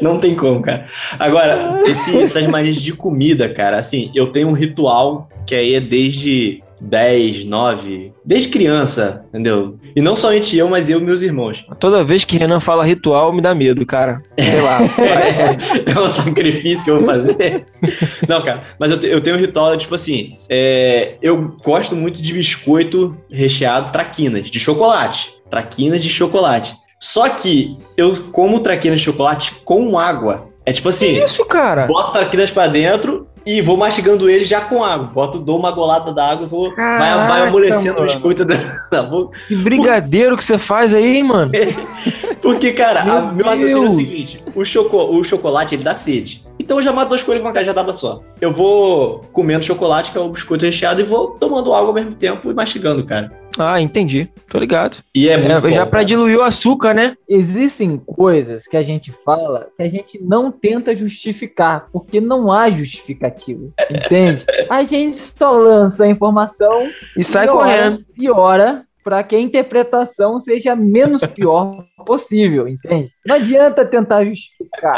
[0.00, 0.86] Não tem como, cara.
[1.18, 5.80] Agora, esse, essas manias de comida, cara, assim, eu tenho um ritual que aí é
[5.80, 9.78] desde 10, 9, desde criança, entendeu?
[9.94, 11.64] E não somente eu, mas eu e meus irmãos.
[11.78, 14.20] Toda vez que Renan fala ritual, me dá medo, cara.
[14.38, 14.80] Sei lá.
[14.98, 17.66] é, é um sacrifício que eu vou fazer.
[18.28, 22.32] não, cara, mas eu, eu tenho um ritual, tipo assim, é, eu gosto muito de
[22.32, 25.34] biscoito recheado traquinas, de chocolate.
[25.48, 26.74] Traquinas de chocolate.
[26.98, 30.48] Só que eu como traquinas de chocolate com água.
[30.64, 31.14] É tipo assim.
[31.14, 31.86] Que isso, cara?
[31.86, 35.08] Boto traquinas pra dentro, e vou mastigando ele já com água.
[35.12, 36.72] Boto, dou uma golada d'água e vou.
[36.72, 38.10] Caraca, vai, vai amolecendo mano.
[38.10, 38.56] o biscoito da,
[38.90, 39.38] da boca.
[39.48, 41.52] Que brigadeiro que você faz aí, hein, mano?
[42.40, 45.94] Porque, cara, meu, a, meu raciocínio é o seguinte: o, choco, o chocolate ele dá
[45.94, 46.44] sede.
[46.58, 48.20] Então eu já mato dois coelhos com uma cajadada só.
[48.40, 52.14] Eu vou comendo chocolate, que é o biscoito recheado, e vou tomando água ao mesmo
[52.14, 53.41] tempo e mastigando, cara.
[53.58, 54.28] Ah, entendi.
[54.48, 54.98] Tô ligado.
[55.14, 57.16] E é, muito é, bom, Já pra diluir o açúcar, né?
[57.28, 62.70] Existem coisas que a gente fala que a gente não tenta justificar, porque não há
[62.70, 63.68] justificativa.
[63.90, 64.44] Entende?
[64.68, 68.04] A gente só lança a informação e sai correndo.
[68.16, 73.10] E ora para que a interpretação seja menos pior possível, entende?
[73.26, 74.96] Não adianta tentar justificar.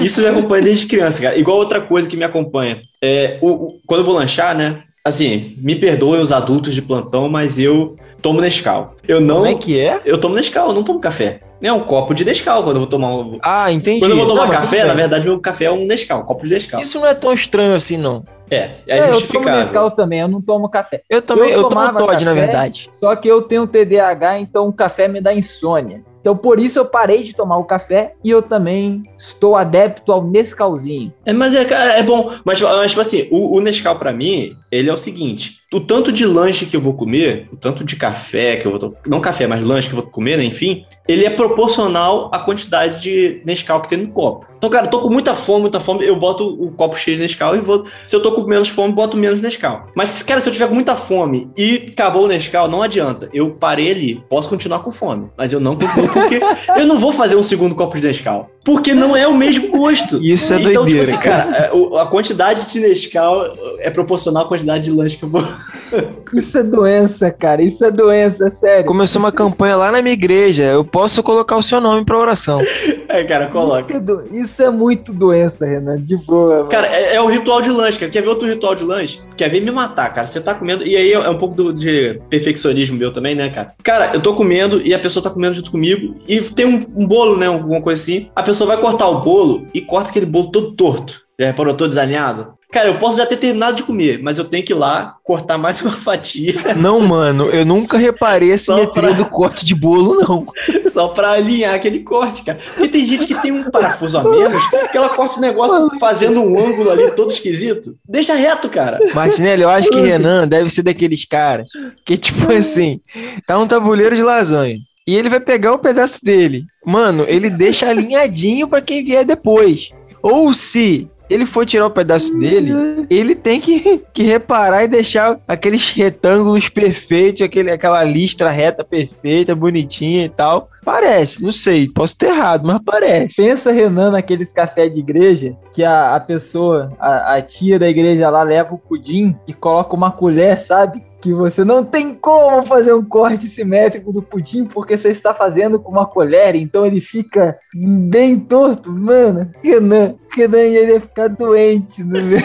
[0.00, 1.36] Isso me acompanha desde criança, cara.
[1.36, 2.80] Igual outra coisa que me acompanha.
[3.02, 4.82] É, o, o, quando eu vou lanchar, né?
[5.06, 8.96] Assim, me perdoem os adultos de plantão, mas eu tomo Nescau.
[9.06, 9.42] Eu não.
[9.42, 10.00] Como é que é?
[10.02, 11.40] Eu tomo Nescau, eu não tomo café.
[11.60, 13.38] É um copo de Nescau quando eu vou tomar um.
[13.42, 14.00] Ah, entendi.
[14.00, 16.46] Quando eu vou tomar não, café, na verdade, meu café é um Nescau, um copo
[16.46, 16.80] de Nescau.
[16.80, 18.24] Isso não é tão estranho assim, não.
[18.50, 21.02] É, é, é Eu tomo Nescau também, eu não tomo café.
[21.10, 22.88] Eu também, eu, eu tomo Todd, café, na verdade.
[22.98, 26.02] Só que eu tenho TDAH, então o café me dá insônia.
[26.24, 30.24] Então por isso eu parei de tomar o café e eu também estou adepto ao
[30.24, 31.12] Nescauzinho.
[31.26, 31.66] É, mas é,
[31.98, 35.58] é bom, mas, mas tipo assim, o, o Nescau para mim, ele é o seguinte,
[35.74, 38.96] o tanto de lanche que eu vou comer, o tanto de café que eu vou.
[39.06, 43.02] Não café, mas lanche que eu vou comer, né, enfim, ele é proporcional à quantidade
[43.02, 44.46] de Nescau que tem no copo.
[44.56, 47.24] Então, cara, eu tô com muita fome, muita fome, eu boto o copo cheio de
[47.24, 47.84] Nescau e vou.
[48.06, 49.86] Se eu tô com menos fome, boto menos Nescau.
[49.96, 53.28] Mas, cara, se eu tiver com muita fome e acabou o Nescau, não adianta.
[53.34, 56.40] Eu parei ali, posso continuar com fome, mas eu não porque
[56.78, 58.48] eu não vou fazer um segundo copo de Nescau.
[58.64, 60.18] Porque não é o mesmo gosto.
[60.24, 61.52] Isso é então, tipo doideira, tipo assim, cara.
[61.52, 65.42] cara, a quantidade de Nescau é proporcional à quantidade de lanche que eu vou.
[66.34, 67.62] Isso é doença, cara.
[67.62, 68.86] Isso é doença, é sério.
[68.86, 70.64] Começou uma campanha lá na minha igreja.
[70.64, 72.60] Eu posso colocar o seu nome pra oração.
[73.08, 73.82] É, cara, coloca.
[73.82, 74.24] Isso é, do...
[74.32, 75.96] Isso é muito doença, Renan.
[75.98, 76.58] De boa.
[76.58, 76.68] Mano.
[76.68, 78.10] Cara, é, é, o ritual de lanche, cara.
[78.10, 79.20] Quer ver outro ritual de lanche?
[79.36, 80.26] Quer ver me matar, cara.
[80.26, 80.86] Você tá comendo.
[80.86, 83.74] E aí é um pouco do, de perfeccionismo meu também, né, cara?
[83.82, 86.16] Cara, eu tô comendo e a pessoa tá comendo junto comigo.
[86.26, 87.46] E tem um, um bolo, né?
[87.46, 88.28] Alguma coisa assim.
[88.34, 91.22] A pessoa vai cortar o bolo e corta aquele bolo todo torto.
[91.38, 92.54] Já reparou, todo desalinhado?
[92.74, 95.56] Cara, eu posso já ter terminado de comer, mas eu tenho que ir lá cortar
[95.56, 96.54] mais uma fatia.
[96.74, 99.12] Não, mano, eu nunca reparei a simetria pra...
[99.12, 100.46] do corte de bolo, não.
[100.90, 102.58] Só pra alinhar aquele corte, cara.
[102.74, 106.40] Porque tem gente que tem um parafuso a menos, que ela corta o negócio fazendo
[106.40, 107.96] um ângulo ali todo esquisito.
[108.08, 108.98] Deixa reto, cara.
[109.14, 111.68] Martinelli, eu acho que Renan deve ser daqueles caras
[112.04, 113.00] que, tipo assim,
[113.46, 114.78] tá um tabuleiro de lasanha.
[115.06, 116.64] E ele vai pegar o pedaço dele.
[116.84, 119.90] Mano, ele deixa alinhadinho para quem vier depois.
[120.22, 122.72] Ou se ele for tirar o pedaço dele,
[123.08, 129.54] ele tem que, que reparar e deixar aqueles retângulos perfeitos, aquele, aquela listra reta perfeita,
[129.54, 130.68] bonitinha e tal.
[130.84, 133.36] Parece, não sei, posso ter errado, mas parece.
[133.36, 138.28] Pensa, Renan, naqueles cafés de igreja, que a, a pessoa, a, a tia da igreja
[138.28, 141.02] lá leva o pudim e coloca uma colher, sabe?
[141.24, 145.80] Que você não tem como fazer um corte simétrico do pudim porque você está fazendo
[145.80, 148.90] com uma colher, então ele fica bem torto.
[148.90, 152.38] Mano, Renan, Renan ele ia ficar doente no meu.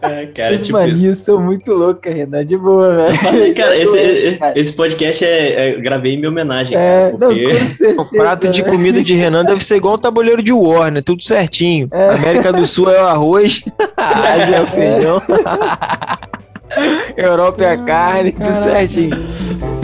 [0.00, 1.24] É, cara, As tipo manias isso.
[1.24, 3.54] são muito loucas, Renan, de boa, velho.
[3.54, 4.58] Cara, esse, doente, cara.
[4.58, 7.42] esse podcast é, é, gravei em minha homenagem, é, cara, porque...
[7.42, 10.90] não, certeza, o prato de comida de Renan deve ser igual o tabuleiro de War,
[10.90, 11.02] né?
[11.02, 11.86] Tudo certinho.
[11.92, 12.14] É.
[12.14, 13.62] América do Sul é o arroz,
[13.94, 15.22] Ásia é o feijão.
[17.16, 18.54] Europa é a carne, Caraca.
[18.54, 19.75] tudo certinho.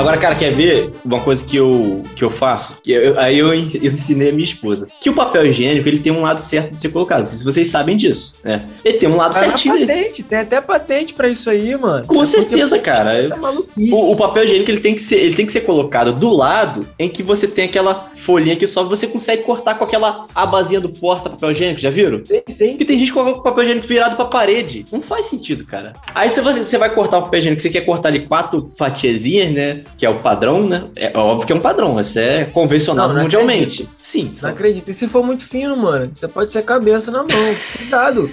[0.00, 2.78] Agora, cara, quer ver uma coisa que eu, que eu faço?
[2.82, 4.88] Que eu, aí eu, eu ensinei a minha esposa.
[4.98, 7.20] Que o papel higiênico, ele tem um lado certo de ser colocado.
[7.20, 8.66] Não sei se vocês sabem disso, né?
[8.82, 9.86] Ele tem um lado cara, certinho.
[9.86, 12.06] Patente, tem até patente pra isso aí, mano.
[12.06, 13.14] Com é certeza, cara.
[13.14, 13.92] Essa maluquice.
[13.92, 16.88] O, o, papel higiênico, ele tem, que ser, ele tem que ser colocado do lado
[16.98, 20.88] em que você tem aquela folhinha que só você consegue cortar com aquela abazinha do
[20.88, 22.24] porta-papel higiênico, já viram?
[22.24, 22.68] Sim, sim.
[22.70, 24.86] Porque tem gente que coloca o papel higiênico virado pra parede.
[24.90, 25.92] Não faz sentido, cara.
[26.14, 29.52] Aí se você, você vai cortar o papel higiênico, você quer cortar ali quatro fatiazinhas,
[29.52, 29.82] né?
[29.96, 30.88] Que é o padrão, né?
[30.96, 33.82] É óbvio que é um padrão, isso é convencional não, não mundialmente.
[33.82, 33.96] Acredito.
[34.00, 34.34] Sim.
[34.42, 34.90] Não acredito.
[34.90, 37.54] E se for muito fino, mano, você pode ser cabeça na mão.
[37.76, 38.30] Cuidado.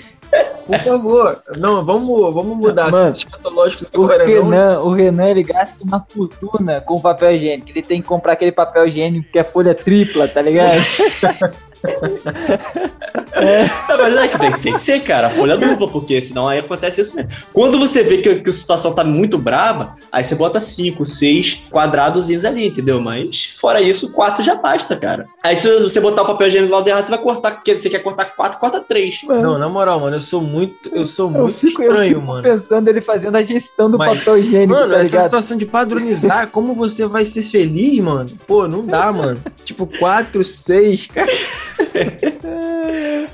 [0.65, 1.41] Por favor.
[1.57, 3.13] Não, vamos, vamos mudar Mano,
[3.95, 7.69] o Renan, o Renan, ele gasta uma fortuna com papel higiênico.
[7.69, 10.77] Ele tem que comprar aquele papel higiênico que é folha tripla, tá ligado?
[13.33, 13.69] é.
[13.87, 17.15] mas é que tem, tem, que ser, cara, folha dupla, porque senão aí acontece isso
[17.15, 17.31] mesmo.
[17.53, 21.63] Quando você vê que, que a situação tá muito braba, aí você bota cinco, seis
[21.69, 22.99] quadradozinhos ali, entendeu?
[22.99, 25.27] Mas fora isso, quatro já basta, cara.
[25.43, 27.89] Aí se você botar o papel higiênico do lado errado, você vai cortar, porque você
[27.89, 29.21] quer cortar quatro, corta três.
[29.23, 29.41] Mano.
[29.41, 32.21] Não, na moral, mano, eu sou muito, eu sou muito eu fico, estranho, eu fico
[32.21, 32.43] mano.
[32.43, 34.73] pensando ele fazendo a gestão do mas, papel higiênico.
[34.73, 38.29] Mano, tá essa situação de padronizar, como você vai ser feliz, mano?
[38.47, 39.39] Pô, não dá, mano.
[39.63, 41.27] tipo, quatro, seis, cara.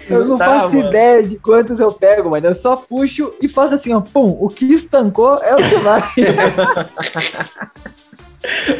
[0.10, 0.89] Eu não, não tá, faço mano.
[0.89, 2.47] ideia de quantos eu pego, mano.
[2.47, 4.01] Eu só puxo e faço assim, ó.
[4.01, 6.01] Pum, o que estancou é o que vai.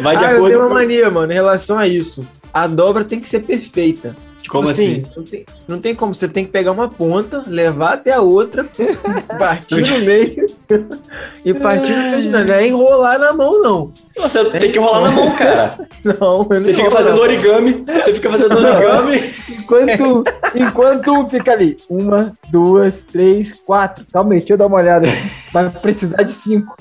[0.02, 2.26] vai de ah, acordo eu tenho uma mania, mano, em relação a isso.
[2.54, 4.16] A dobra tem que ser perfeita.
[4.50, 5.04] Como assim?
[5.04, 5.12] assim?
[5.16, 8.66] Não tem, não tem, como, você tem que pegar uma ponta, levar até a outra,
[9.40, 10.48] partir no meio
[11.46, 12.32] e partir no meio.
[12.32, 13.92] Não é enrolar na mão, não.
[14.18, 15.88] Você é tem que enrolar na mão, cara.
[16.04, 19.22] Não, Você fica fazendo origami, você fica fazendo origami.
[19.60, 24.06] enquanto, enquanto um fica ali, uma, duas, três, quatro.
[24.12, 25.08] Calma aí, deixa eu dar uma olhada.
[25.54, 26.76] Vai precisar de cinco.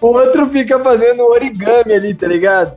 [0.00, 2.72] o outro fica fazendo origami ali, tá ligado?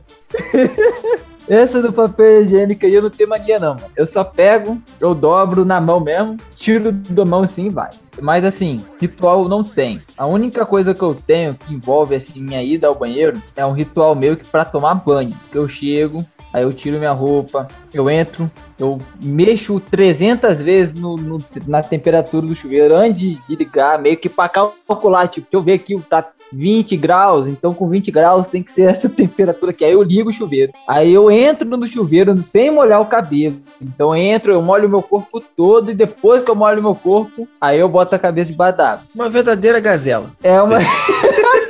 [1.48, 3.86] Essa do papel higiênico aí eu não tenho mania, não, mano.
[3.94, 7.90] Eu só pego, eu dobro na mão mesmo, tiro da mão assim e vai.
[8.20, 10.00] Mas assim, ritual não tem.
[10.16, 13.72] A única coisa que eu tenho que envolve assim minha ida ao banheiro é um
[13.72, 15.34] ritual meu que para tomar banho.
[15.52, 21.38] Eu chego, aí eu tiro minha roupa, eu entro, eu mexo 300 vezes no, no,
[21.66, 25.72] na temperatura do chuveiro antes de ligar, meio que para calcular, tipo, deixa eu ver
[25.72, 29.84] aqui, tá 20 graus, então com 20 graus tem que ser essa temperatura aqui.
[29.84, 30.72] Aí eu ligo o chuveiro.
[30.88, 33.56] Aí eu entro no chuveiro sem molhar o cabelo.
[33.80, 36.82] Então eu entro, eu molho o meu corpo todo e depois que eu molho o
[36.82, 39.04] meu corpo, aí eu boto a cabeça debaixo d'água.
[39.14, 40.30] Uma verdadeira gazela.
[40.42, 40.78] É uma.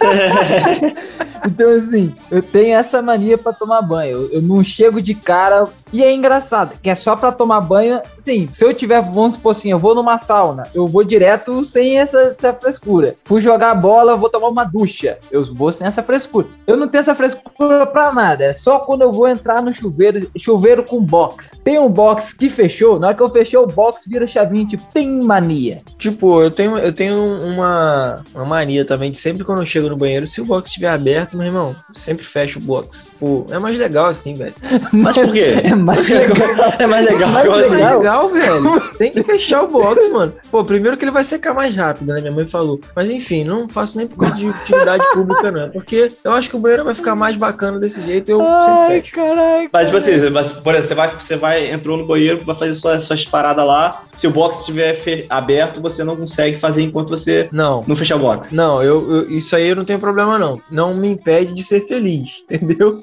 [1.46, 4.28] então, assim, eu tenho essa mania para tomar banho.
[4.33, 5.64] Eu, não chego de cara.
[5.92, 8.00] E é engraçado, que é só para tomar banho.
[8.18, 11.98] Sim, se eu tiver, vamos supor assim, eu vou numa sauna, eu vou direto sem
[11.98, 13.14] essa, essa frescura.
[13.24, 15.18] Fui jogar bola, vou tomar uma ducha.
[15.30, 16.48] Eu vou sem essa frescura.
[16.66, 18.44] Eu não tenho essa frescura pra nada.
[18.44, 21.61] É só quando eu vou entrar no chuveiro, chuveiro com box.
[21.62, 24.83] Tem um box que fechou, na hora que eu fechei o box, vira chavinha, tipo,
[24.92, 25.80] tem mania.
[25.98, 29.96] Tipo, eu tenho, eu tenho uma, uma mania também de sempre quando eu chego no
[29.96, 33.10] banheiro, se o box estiver aberto, meu irmão, sempre fecha o box.
[33.18, 34.54] Pô, é mais legal assim, velho.
[34.92, 35.60] Mas por quê?
[35.62, 36.36] É mais legal.
[36.78, 37.30] é mais legal.
[37.30, 38.80] É mais legal, legal velho.
[38.98, 40.32] Tem que fechar o box, mano.
[40.50, 42.20] Pô, primeiro que ele vai secar mais rápido, né?
[42.20, 42.80] Minha mãe falou.
[42.94, 45.62] Mas enfim, não faço nem por causa de utilidade pública, não.
[45.62, 48.30] É porque eu acho que o banheiro vai ficar mais bacana desse jeito.
[48.30, 49.68] Eu Ai, caraca.
[49.72, 52.74] Mas, tipo assim, mas, por exemplo, você vai, você vai, entrou no banheiro, vai fazer
[52.74, 54.02] suas, suas paradas lá.
[54.14, 54.94] Se o box estiver
[55.28, 58.54] aberto, você não consegue fazer enquanto você não, não fechar o box.
[58.54, 60.60] Não, eu, eu, isso aí eu não tenho problema, não.
[60.70, 63.02] Não me impede de ser feliz, entendeu?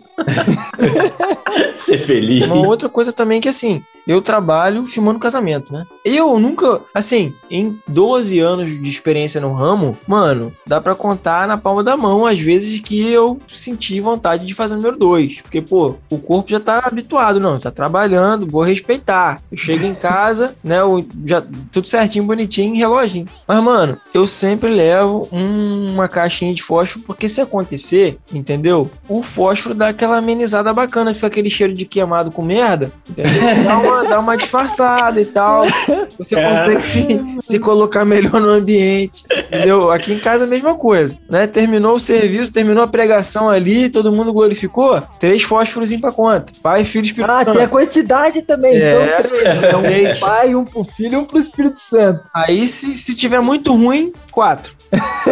[1.74, 2.46] ser feliz.
[2.46, 5.86] Uma outra coisa também que, assim, eu trabalho filmando casamento, né?
[6.04, 11.58] Eu nunca, assim, em 12 anos de experiência no ramo, mano, dá para contar na
[11.58, 15.42] palma da mão as vezes que eu senti vontade de fazer número 2.
[15.42, 19.42] Porque, pô, o corpo já tá habituado, não, tá trabalhando, vou respeitar.
[19.52, 23.28] Eu chego em casa, né, eu já tudo certinho, bonitinho, reloginho.
[23.48, 28.90] Mas, mano, eu sempre levo um, uma caixinha de fósforo, porque se acontecer, entendeu?
[29.08, 33.42] O fósforo dá aquela amenizada bacana, fica aquele cheiro de queimado com merda, entendeu?
[33.64, 35.66] Dá uma, dá uma disfarçada e tal.
[36.18, 39.92] Você consegue se, se colocar melhor no ambiente, entendeu?
[39.92, 41.48] Aqui em casa a mesma coisa, né?
[41.48, 46.52] Terminou o serviço, terminou a pregação ali, todo mundo glorificou, três fósforos pra conta.
[46.64, 47.54] Pai, filho, Espírito Ah, Santo.
[47.54, 49.44] tem a quantidade também, É, são três.
[49.64, 52.22] é um pai, um pro filho e um pro Espírito Santo.
[52.34, 54.74] Aí, se, se tiver muito ruim, quatro.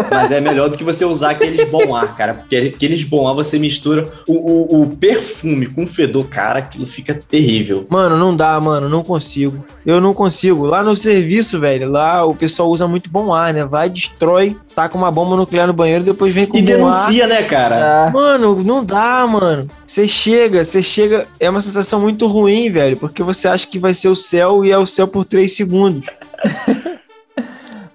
[0.09, 2.33] Mas é melhor do que você usar aqueles bom ar, cara.
[2.33, 6.87] Porque aqueles bom ar você mistura o, o, o perfume com o fedor, cara, aquilo
[6.87, 7.85] fica terrível.
[7.89, 9.65] Mano, não dá, mano, não consigo.
[9.85, 10.65] Eu não consigo.
[10.65, 13.65] Lá no serviço, velho, lá o pessoal usa muito bom ar, né?
[13.65, 17.43] Vai, destrói, taca uma bomba nuclear no banheiro, depois vem com E bom denuncia, né,
[17.43, 18.07] cara?
[18.07, 19.67] Ah, Mano, não dá, mano.
[19.85, 21.27] Você chega, você chega.
[21.39, 22.95] É uma sensação muito ruim, velho.
[22.97, 26.05] Porque você acha que vai ser o céu e é o céu por três segundos.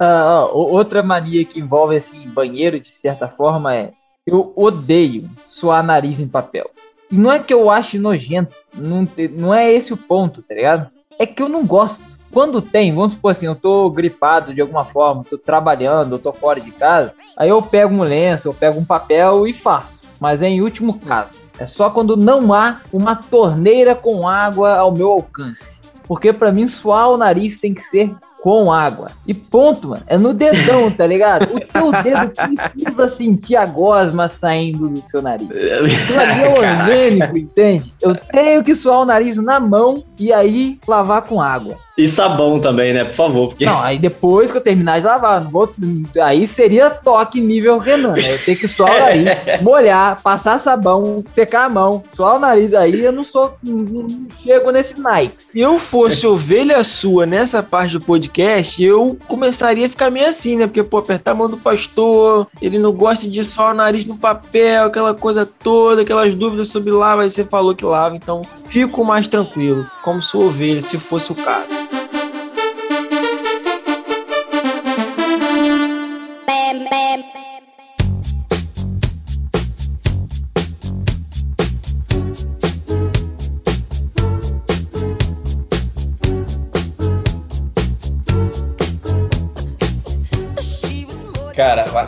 [0.04, 3.92] ah, outra mania que envolve assim, banheiro, de certa forma, é
[4.26, 6.70] eu odeio suar nariz em papel.
[7.10, 10.90] E não é que eu ache nojento, não, não é esse o ponto, tá ligado?
[11.18, 12.02] É que eu não gosto.
[12.32, 16.32] Quando tem, vamos supor assim, eu tô gripado de alguma forma, tô trabalhando, eu tô
[16.32, 20.02] fora de casa, aí eu pego um lenço, eu pego um papel e faço.
[20.18, 21.44] Mas é em último caso.
[21.58, 25.80] É só quando não há uma torneira com água ao meu alcance.
[26.08, 28.12] Porque pra mim suar o nariz tem que ser
[28.44, 29.10] com água.
[29.26, 30.02] E ponto, mano.
[30.06, 31.44] É no dedão, tá ligado?
[31.56, 32.30] O teu dedo
[32.74, 35.48] precisa sentir a gosma saindo do seu nariz.
[35.50, 37.94] Aquilo ali é orgânico, entende?
[38.02, 41.78] Eu tenho que suar o nariz na mão e aí lavar com água.
[41.96, 43.04] E sabão também, né?
[43.04, 43.64] Por favor, porque.
[43.64, 45.72] Não, aí depois que eu terminar de lavar, não vou,
[46.22, 48.12] aí seria toque nível Renan.
[48.14, 48.34] né?
[48.34, 52.74] Eu tenho que suar o nariz, molhar, passar sabão, secar a mão, suar o nariz.
[52.74, 55.36] Aí eu não sou, não, não chego nesse naipe.
[55.52, 60.56] Se eu fosse ovelha sua nessa parte do podcast, eu começaria a ficar meio assim,
[60.56, 60.66] né?
[60.66, 64.16] Porque, pô, apertar a mão do pastor, ele não gosta de só o nariz no
[64.16, 69.04] papel, aquela coisa toda, aquelas dúvidas sobre lava, aí você falou que lava, então fico
[69.04, 71.83] mais tranquilo, como sua ovelha, se fosse o caso.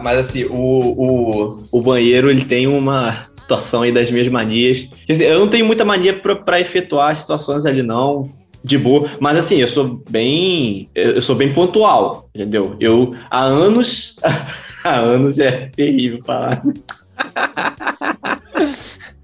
[0.06, 4.88] Mas assim, o, o, o banheiro ele tem uma situação aí das minhas manias.
[5.04, 8.30] Quer dizer, eu não tenho muita mania pra efetuar situações ali, não.
[8.62, 10.88] De boa, mas assim, eu sou bem.
[10.94, 12.76] Eu sou bem pontual, entendeu?
[12.78, 14.14] Eu, há anos.
[14.84, 16.62] há anos é terrível falar.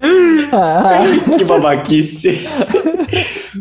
[1.37, 2.47] que babaquice.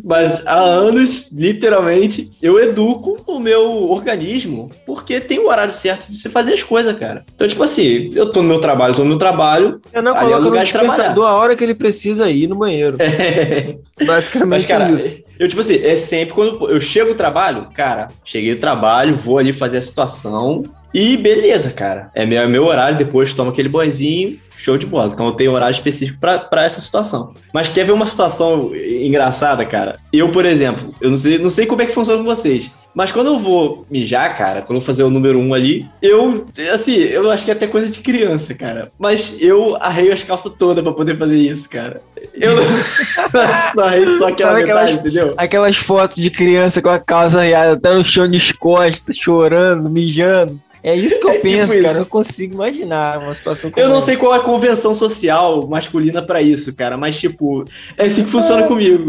[0.05, 6.17] Mas há anos, literalmente, eu educo o meu organismo, porque tem o horário certo de
[6.17, 7.25] você fazer as coisas, cara.
[7.35, 9.81] Então, tipo assim, eu tô no meu trabalho, tô no meu trabalho.
[9.93, 11.17] Eu não coloco é lugar de trabalhar.
[11.17, 12.97] a hora que ele precisa ir no banheiro.
[13.01, 13.77] É.
[14.05, 15.23] Basicamente Mas, cara, é isso.
[15.39, 19.39] Eu, tipo assim, é sempre quando eu chego do trabalho, cara, cheguei do trabalho, vou
[19.39, 20.63] ali fazer a situação,
[20.93, 22.11] e beleza, cara.
[22.15, 25.11] É meu, é meu horário, depois tomo aquele banhozinho, show de bola.
[25.13, 27.35] Então eu tenho horário específico para essa situação.
[27.53, 29.99] Mas quer ver uma situação engraçada, cara?
[30.13, 32.71] Eu, por exemplo, eu não sei, não sei como é que funciona com vocês.
[32.95, 36.47] Mas quando eu vou mijar, cara, quando eu vou fazer o número um ali, eu,
[36.73, 38.93] assim, eu acho que é até coisa de criança, cara.
[38.99, 42.03] Mas eu arreio as calças todas pra poder fazer isso, cara.
[42.35, 45.35] Eu não arreio só aquela metade, aquelas, entendeu?
[45.39, 50.61] Aquelas fotos de criança com a calça arreada até no chão de costas, chorando, mijando.
[50.83, 51.99] É isso que eu é tipo penso, tipo cara.
[51.99, 56.21] Eu consigo imaginar uma situação como Eu não sei qual é a convenção social masculina
[56.21, 57.65] para isso, cara, mas tipo,
[57.97, 59.05] é assim que funciona ah, comigo.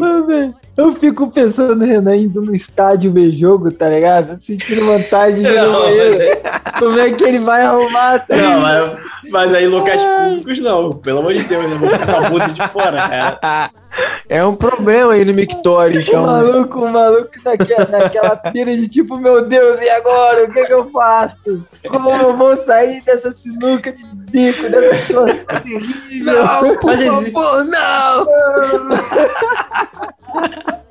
[0.78, 4.40] Eu fico pensando no Renan indo no estádio ver jogo, tá ligado?
[4.40, 6.42] Sentindo vontade de não, é...
[6.78, 8.20] Como é que ele vai arrumar?
[8.20, 9.00] Tá não, mas,
[9.30, 11.76] mas aí locais públicos não, pelo amor de Deus, né?
[11.78, 13.72] Vou ficar bunda de fora, cara.
[14.28, 16.24] É um problema aí no Mictório, então.
[16.24, 20.46] O maluco, o maluco naquela, naquela pira de tipo, meu Deus, e agora?
[20.46, 21.64] O que, é que eu faço?
[21.88, 26.34] Como eu vou sair dessa sinuca de bico, dessa situação terrível?
[26.34, 28.26] Não, por favor, não!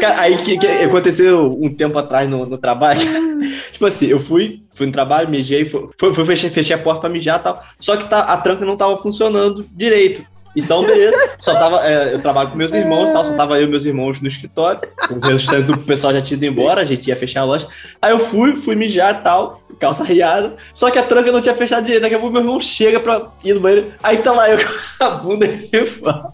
[0.00, 3.00] Cara, aí que, que, aconteceu um tempo atrás no, no trabalho.
[3.72, 7.10] tipo assim, eu fui, fui no trabalho, mijei, fui, fui, fechei, fechei a porta pra
[7.10, 7.62] mijar e tal.
[7.78, 10.24] Só que tá, a tranca não tava funcionando direito.
[10.54, 11.16] Então, beleza.
[11.38, 11.86] Só tava.
[11.86, 14.80] É, eu trabalho com meus irmãos tal, só tava eu e meus irmãos no escritório.
[15.10, 17.68] O restante do pessoal já tinha ido embora, a gente ia fechar a loja.
[18.02, 20.56] Aí eu fui, fui mijar e tal, calça riada.
[20.74, 22.02] Só que a tranca não tinha fechado direito.
[22.02, 23.92] Daqui a pouco meu irmão chega pra ir no banheiro.
[24.02, 24.58] Aí tá lá eu
[24.98, 26.32] com a bunda de fora.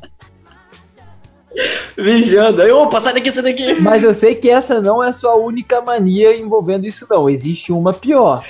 [1.97, 2.63] Mijando.
[2.63, 3.81] Aí, opa, sai daqui, sai daqui.
[3.81, 7.29] Mas eu sei que essa não é a sua única mania envolvendo isso, não.
[7.29, 8.45] Existe uma pior.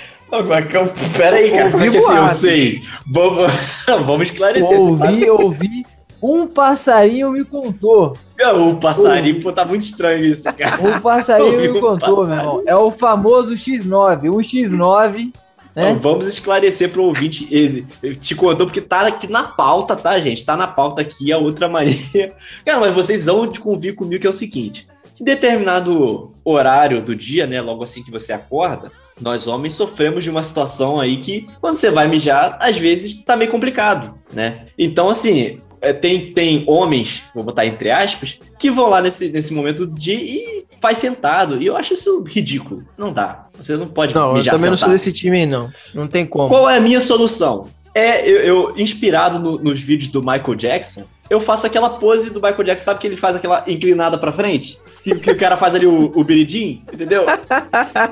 [1.17, 2.83] Pera aí, cara, como é que assim, eu sei?
[3.07, 4.79] Vamos, vamos esclarecer.
[4.79, 5.87] Ouvi, ouvi.
[6.21, 8.17] Um passarinho me contou.
[8.55, 10.81] O passarinho, pô, tá muito estranho isso, cara.
[10.83, 12.63] Um passarinho me contou, um meu irmão.
[12.67, 14.31] É o famoso X9.
[14.31, 15.33] O X9
[15.77, 17.47] Então, vamos esclarecer pro ouvinte.
[17.51, 20.43] Ele, ele te contou porque tá aqui na pauta, tá, gente?
[20.43, 22.33] Tá na pauta aqui a outra mania.
[22.65, 24.89] Cara, mas vocês vão convir comigo que é o seguinte:
[25.21, 27.61] em determinado horário do dia, né?
[27.61, 31.91] Logo assim que você acorda, nós homens sofremos de uma situação aí que, quando você
[31.91, 34.67] vai mijar, às vezes tá meio complicado, né?
[34.79, 39.53] Então, assim, é, tem, tem homens, vou botar entre aspas, que vão lá nesse, nesse
[39.53, 41.61] momento de e faz sentado.
[41.61, 42.85] E eu acho isso ridículo.
[42.97, 43.47] Não dá.
[43.55, 44.71] Você não pode não, eu também sentado.
[44.71, 45.71] não sou desse time aí, não.
[45.95, 46.49] Não tem como.
[46.49, 47.69] Qual é a minha solução?
[47.95, 52.41] É, eu, eu inspirado no, nos vídeos do Michael Jackson, eu faço aquela pose do
[52.41, 54.79] Michael Jackson, sabe que ele faz aquela inclinada pra frente?
[55.03, 57.27] Que, que o cara faz ali o, o biridim, entendeu?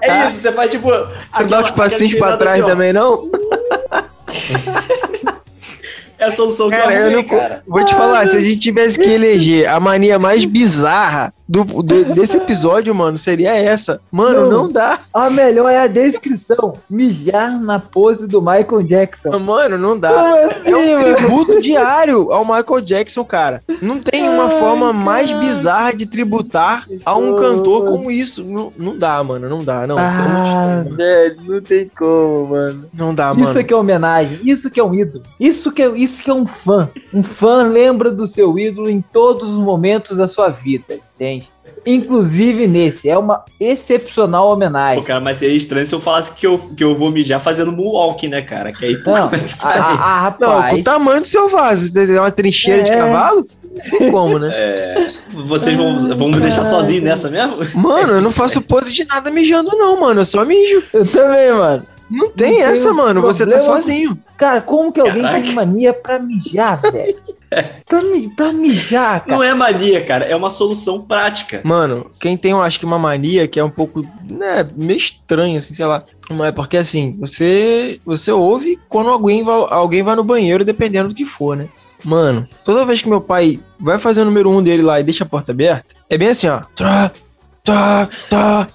[0.01, 0.89] É isso, você faz tipo.
[0.89, 3.31] Você dá uns passinhos pra trás assim, também, não?
[6.17, 7.63] É a solução cara, que eu, arrumei, eu não, cara.
[7.67, 12.05] Vou te falar, se a gente tivesse que eleger a mania mais bizarra do, do,
[12.15, 14.01] desse episódio, mano, seria essa.
[14.11, 14.99] Mano, não, não, dá.
[15.13, 16.73] A melhor é a descrição.
[16.89, 19.39] Mijar na pose do Michael Jackson.
[19.39, 20.47] Mano, não dá.
[20.47, 21.17] Assim, é um mano?
[21.17, 23.61] tributo diário ao Michael Jackson, cara.
[23.83, 24.99] Não tem uma Ai, forma cara.
[24.99, 28.43] mais bizarra de tributar a um cantor como isso.
[28.43, 29.47] Não, não dá, mano.
[29.47, 29.99] Não dá, não.
[29.99, 32.85] Ah, velho, não tem como, mano.
[32.95, 33.51] Não dá, mano.
[33.51, 34.41] Isso que é homenagem.
[34.45, 35.23] Isso que é um ídolo.
[35.39, 36.89] Isso que é, isso que é um fã.
[37.13, 41.49] Um fã lembra do seu ídolo em todos os momentos da sua vida entende?
[41.87, 45.01] Inclusive nesse, é uma excepcional homenagem.
[45.01, 47.73] Pô, cara, mas seria estranho se eu falasse que eu, que eu vou mijar fazendo
[47.73, 48.73] moonwalk, né, cara?
[48.73, 50.51] Que aí, não, a, a, a, rapaz...
[50.51, 52.85] Não, com o tamanho do seu vaso, é uma trincheira é...
[52.85, 53.47] de cavalo?
[54.11, 54.51] Como, né?
[54.55, 55.07] É,
[55.47, 57.59] vocês vão, vão me deixar sozinho nessa mesmo?
[57.75, 60.21] Mano, eu não faço pose de nada mijando, não, mano.
[60.21, 60.83] Eu só mijo.
[60.93, 61.87] Eu também, mano.
[62.11, 63.23] Não tem não essa, mano.
[63.23, 64.19] Você tá sozinho.
[64.37, 65.43] Cara, como que alguém Caraca.
[65.45, 67.17] tem mania pra mijar, velho?
[67.87, 68.01] pra,
[68.37, 69.37] pra mijar, cara.
[69.37, 71.61] Não é mania, cara, é uma solução prática.
[71.65, 75.59] Mano, quem tem, eu acho que uma mania que é um pouco, né, meio estranho,
[75.61, 76.03] assim, sei lá.
[76.31, 81.11] Não é porque assim, você você ouve quando alguém vai, alguém vai no banheiro, dependendo
[81.11, 81.69] do que for, né?
[82.03, 85.25] Mano, toda vez que meu pai vai fazer o número um dele lá e deixa
[85.25, 86.61] a porta aberta, é bem assim, ó.
[86.77, 87.11] Tá,
[87.63, 88.67] tá, tá,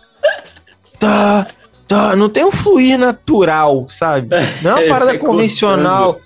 [0.99, 1.47] tá,
[1.89, 2.15] tá.
[2.15, 4.29] Não tem um fluir natural, sabe?
[4.63, 6.21] Não é uma parada convencional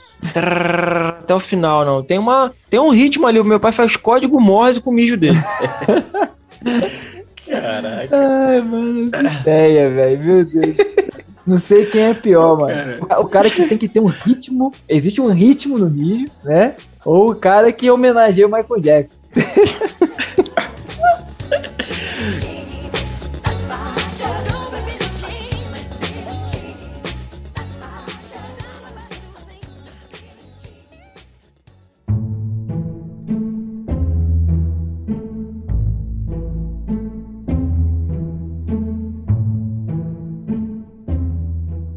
[1.20, 2.01] até o final, não.
[2.01, 3.39] Tem, uma, tem um ritmo ali.
[3.39, 5.38] O meu pai faz código Morse com o mijo dele.
[7.45, 8.16] Caraca.
[8.16, 10.24] Ai, mano, que ideia, velho.
[10.24, 10.76] Meu Deus.
[11.45, 13.05] Não sei quem é pior, mano.
[13.20, 14.72] O cara que tem que ter um ritmo.
[14.88, 16.76] Existe um ritmo no mijo, né?
[17.05, 19.20] Ou o cara que homenageia o Michael Jackson.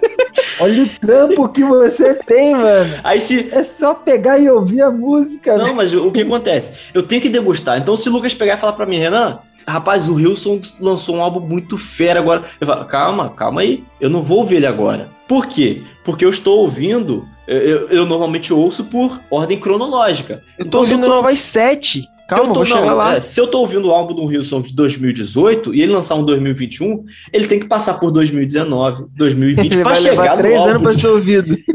[0.59, 2.95] Olha o trampo que você tem, mano.
[3.05, 3.51] Aí se.
[3.53, 5.77] É só pegar e ouvir a música, Não, velho.
[5.77, 6.73] mas o que acontece?
[6.95, 7.77] Eu tenho que degustar.
[7.77, 11.23] Então, se o Lucas pegar e falar pra mim, Renan, rapaz, o Wilson lançou um
[11.23, 12.45] álbum muito fera agora.
[12.59, 13.85] Eu falo, calma, calma aí.
[14.01, 15.13] Eu não vou ouvir ele agora.
[15.29, 15.83] Por quê?
[16.05, 17.27] Porque eu estou ouvindo.
[17.47, 20.43] Eu, eu- eu normalmente ouço por ordem cronológica.
[20.59, 22.01] Eu tô Então, se ouvindo eu tô- novas sete.
[22.03, 23.17] Se Calma, eu tô, vou chegar não, lá.
[23.17, 26.25] é, se eu tô ouvindo o álbum do Wilson de 2018 e ele lançar um
[26.25, 30.55] 2021, ele tem que passar por 2019, 2020 Ele pra vai chegar levar no três
[30.59, 30.71] álbum.
[30.71, 31.55] anos pra ser ouvido.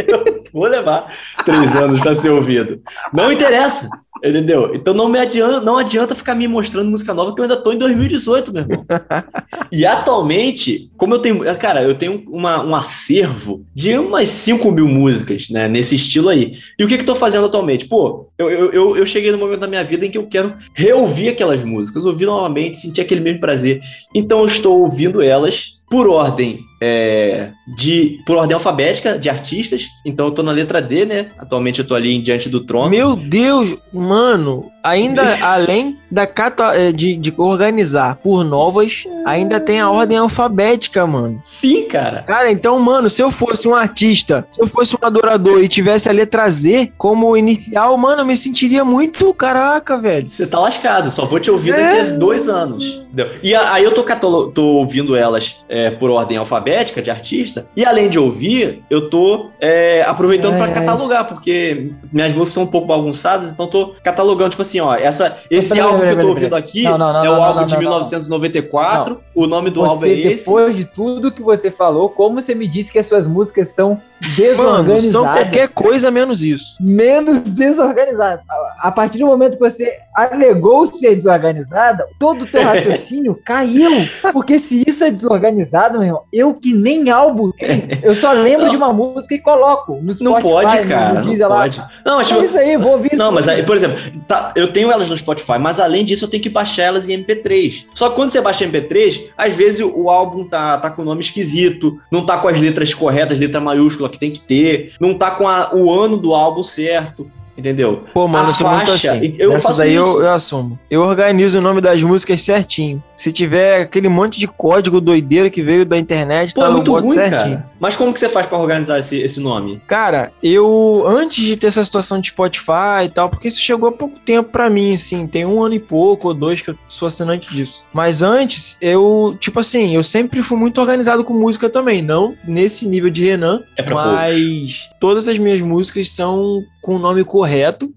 [0.54, 1.14] Vou levar
[1.45, 2.82] três anos pra ser ouvido.
[3.14, 3.89] Não interessa.
[4.24, 4.76] Entendeu?
[4.76, 7.72] Então não me adianta, não adianta ficar me mostrando música nova que eu ainda tô
[7.72, 8.86] em 2018, meu irmão.
[9.72, 14.88] e atualmente, como eu tenho, cara, eu tenho uma, um acervo de umas 5 mil
[14.88, 16.58] músicas, né, nesse estilo aí.
[16.78, 17.88] E o que que eu tô fazendo atualmente?
[17.88, 21.30] Pô, eu, eu, eu cheguei no momento da minha vida em que eu quero reouvir
[21.30, 23.80] aquelas músicas, ouvir novamente, sentir aquele mesmo prazer.
[24.14, 29.89] Então eu estou ouvindo elas por ordem é, de por ordem alfabética de artistas.
[30.05, 31.27] Então eu tô na letra D, né?
[31.38, 32.89] Atualmente eu tô ali em diante do trono.
[32.89, 36.27] Meu Deus, mano, ainda além da
[36.73, 41.39] é, de, de organizar por novas, ainda tem a ordem alfabética, mano.
[41.43, 42.23] Sim, cara.
[42.23, 46.09] Cara, então, mano, se eu fosse um artista, se eu fosse um adorador e tivesse
[46.09, 50.27] a letra Z como inicial, mano, eu me sentiria muito caraca, velho.
[50.27, 52.11] Você tá lascado, só vou te ouvir daqui a é.
[52.11, 53.03] dois anos.
[53.43, 56.68] E aí eu tô, tô ouvindo elas é, por ordem alfabética
[57.01, 62.53] de artista, e além de ouvir, eu tô é, aproveitando para catalogar, porque minhas músicas
[62.53, 66.13] são um pouco bagunçadas, então tô catalogando, tipo assim, ó, essa, esse peraí, álbum peraí,
[66.13, 69.70] que eu tô ouvindo aqui não, não, não, é o álbum de 1994, o nome
[69.70, 70.45] do você, álbum é esse.
[70.45, 74.01] Depois de tudo que você falou, como você me disse que as suas músicas são
[74.20, 74.88] desorganizadas?
[74.88, 76.76] Mano, são qualquer coisa menos isso.
[76.80, 78.43] Menos desorganizadas.
[78.80, 83.89] A partir do momento que você alegou ser desorganizada, todo o teu raciocínio caiu.
[84.34, 87.51] Porque se isso é desorganizado, meu irmão, eu que nem álbum
[88.03, 88.72] eu só lembro não.
[88.72, 90.24] de uma música e coloco no Spotify.
[90.24, 91.22] Não pode, cara.
[91.22, 91.84] No, no não pode.
[92.05, 93.97] Não, mas tipo, é isso aí, vou ouvir Não, mas aí, por exemplo,
[94.28, 97.24] tá, eu tenho elas no Spotify, mas além disso eu tenho que baixar elas em
[97.24, 97.86] MP3.
[97.93, 101.05] Só que quando você baixa MP3, às vezes o, o álbum tá, tá com o
[101.05, 105.14] nome esquisito, não tá com as letras corretas, letra maiúscula que tem que ter, não
[105.14, 107.30] tá com a, o ano do álbum certo.
[107.60, 108.05] Entendeu?
[108.14, 109.36] Pô, mano, a eu sou faixa, muito assim.
[109.38, 110.80] Eu Essa daí eu, eu, assumo.
[110.89, 113.03] Eu organizo o nome das músicas certinho.
[113.18, 116.97] Se tiver aquele monte de código doideiro que veio da internet, Pô, tá é muito
[116.97, 117.57] ruim, certinho.
[117.57, 117.70] Cara.
[117.78, 119.82] Mas como que você faz para organizar esse, esse nome?
[119.88, 123.91] Cara, eu antes de ter essa situação de Spotify e tal, porque isso chegou há
[123.91, 127.07] pouco tempo para mim, assim, tem um ano e pouco ou dois que eu sou
[127.07, 127.84] assinante disso.
[127.91, 132.88] Mas antes, eu, tipo assim, eu sempre fui muito organizado com música também, não nesse
[132.88, 134.89] nível de Renan, é mas poucos.
[134.99, 137.49] todas as minhas músicas são com o nome correto,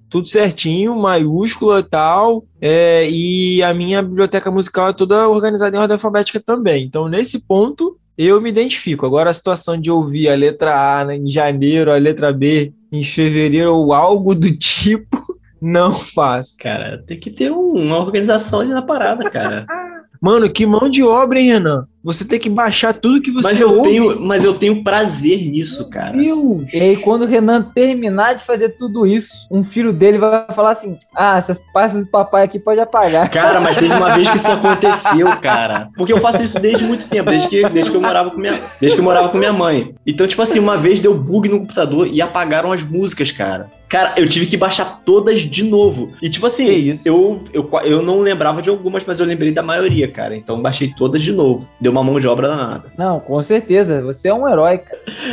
[0.09, 2.45] tudo certinho, maiúscula e tal.
[2.61, 6.85] É, e a minha biblioteca musical é toda organizada em ordem alfabética também.
[6.85, 9.07] Então, nesse ponto, eu me identifico.
[9.07, 13.75] Agora, a situação de ouvir a letra A em janeiro, a letra B em fevereiro
[13.75, 15.23] ou algo do tipo,
[15.61, 16.57] não faz.
[16.57, 19.67] Cara, tem que ter uma organização ali na parada, cara.
[20.21, 21.87] Mano, que mão de obra, hein, Renan?
[22.05, 23.89] Você tem que baixar tudo que você mas eu ouve.
[23.89, 26.17] tenho Mas eu tenho prazer nisso, cara.
[26.17, 26.65] Deus.
[26.73, 30.73] E aí, quando o Renan terminar de fazer tudo isso, um filho dele vai falar
[30.73, 33.29] assim: Ah, essas pastas do papai aqui pode apagar.
[33.31, 35.89] Cara, mas teve uma vez que isso aconteceu, cara.
[35.97, 38.61] Porque eu faço isso desde muito tempo, desde que, desde que eu morava com minha,
[38.81, 39.95] desde que eu morava com minha mãe.
[40.07, 43.71] Então, tipo assim, uma vez deu bug no computador e apagaram as músicas, cara.
[43.93, 46.15] Cara, eu tive que baixar todas de novo.
[46.23, 50.11] E tipo assim, eu, eu, eu não lembrava de algumas, mas eu lembrei da maioria,
[50.11, 50.35] cara.
[50.35, 51.69] Então baixei todas de novo.
[51.79, 52.85] Deu uma mão de obra danada.
[52.97, 54.03] Não, com certeza.
[54.03, 54.81] Você é um herói.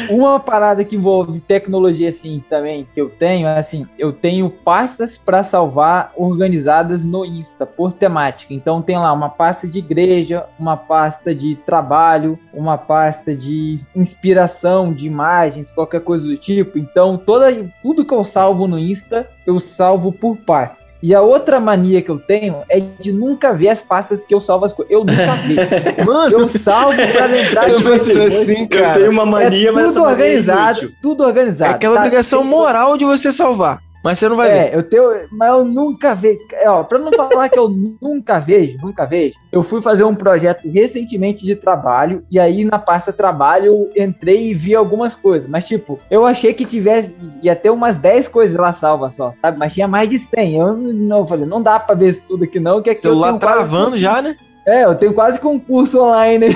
[0.10, 5.18] Uma parada que envolve tecnologia, assim, também, que eu tenho, é assim, eu tenho pastas
[5.18, 8.54] para salvar organizadas no Insta, por temática.
[8.54, 14.94] Então tem lá uma pasta de igreja, uma pasta de trabalho, uma pasta de inspiração,
[14.94, 16.78] de imagens, qualquer coisa do tipo.
[16.78, 17.48] Então, toda,
[17.82, 20.89] tudo que eu salvo no Insta, eu salvo por pastas.
[21.02, 24.42] E a outra mania que eu tenho é de nunca ver as pastas que eu
[24.42, 24.92] salvo as coisas.
[24.92, 25.62] Eu nunca vejo.
[26.06, 28.22] Mano, eu salvo pra lembrar de você.
[28.24, 28.88] Assim, cara.
[28.88, 31.72] Eu tenho uma mania, é mas tudo organizado, é tudo organizado.
[31.72, 32.02] É aquela tá?
[32.02, 33.82] obrigação moral de você salvar.
[34.04, 34.78] Mas você não vai é, ver.
[34.78, 36.40] eu tenho, mas eu nunca vejo.
[36.54, 37.68] É, ó, pra não falar que eu
[38.02, 42.80] nunca vejo, nunca vejo, eu fui fazer um projeto recentemente de trabalho, e aí na
[42.80, 45.50] pasta trabalho eu entrei e vi algumas coisas.
[45.50, 49.58] Mas, tipo, eu achei que tivesse, ia ter umas 10 coisas lá salvas só, sabe?
[49.58, 50.56] Mas tinha mais de 100.
[50.56, 53.38] Eu não eu falei, não dá pra ver isso tudo aqui não, que aqui Celular
[53.38, 54.36] travando já, né?
[54.66, 56.56] É, eu tenho quase concurso online.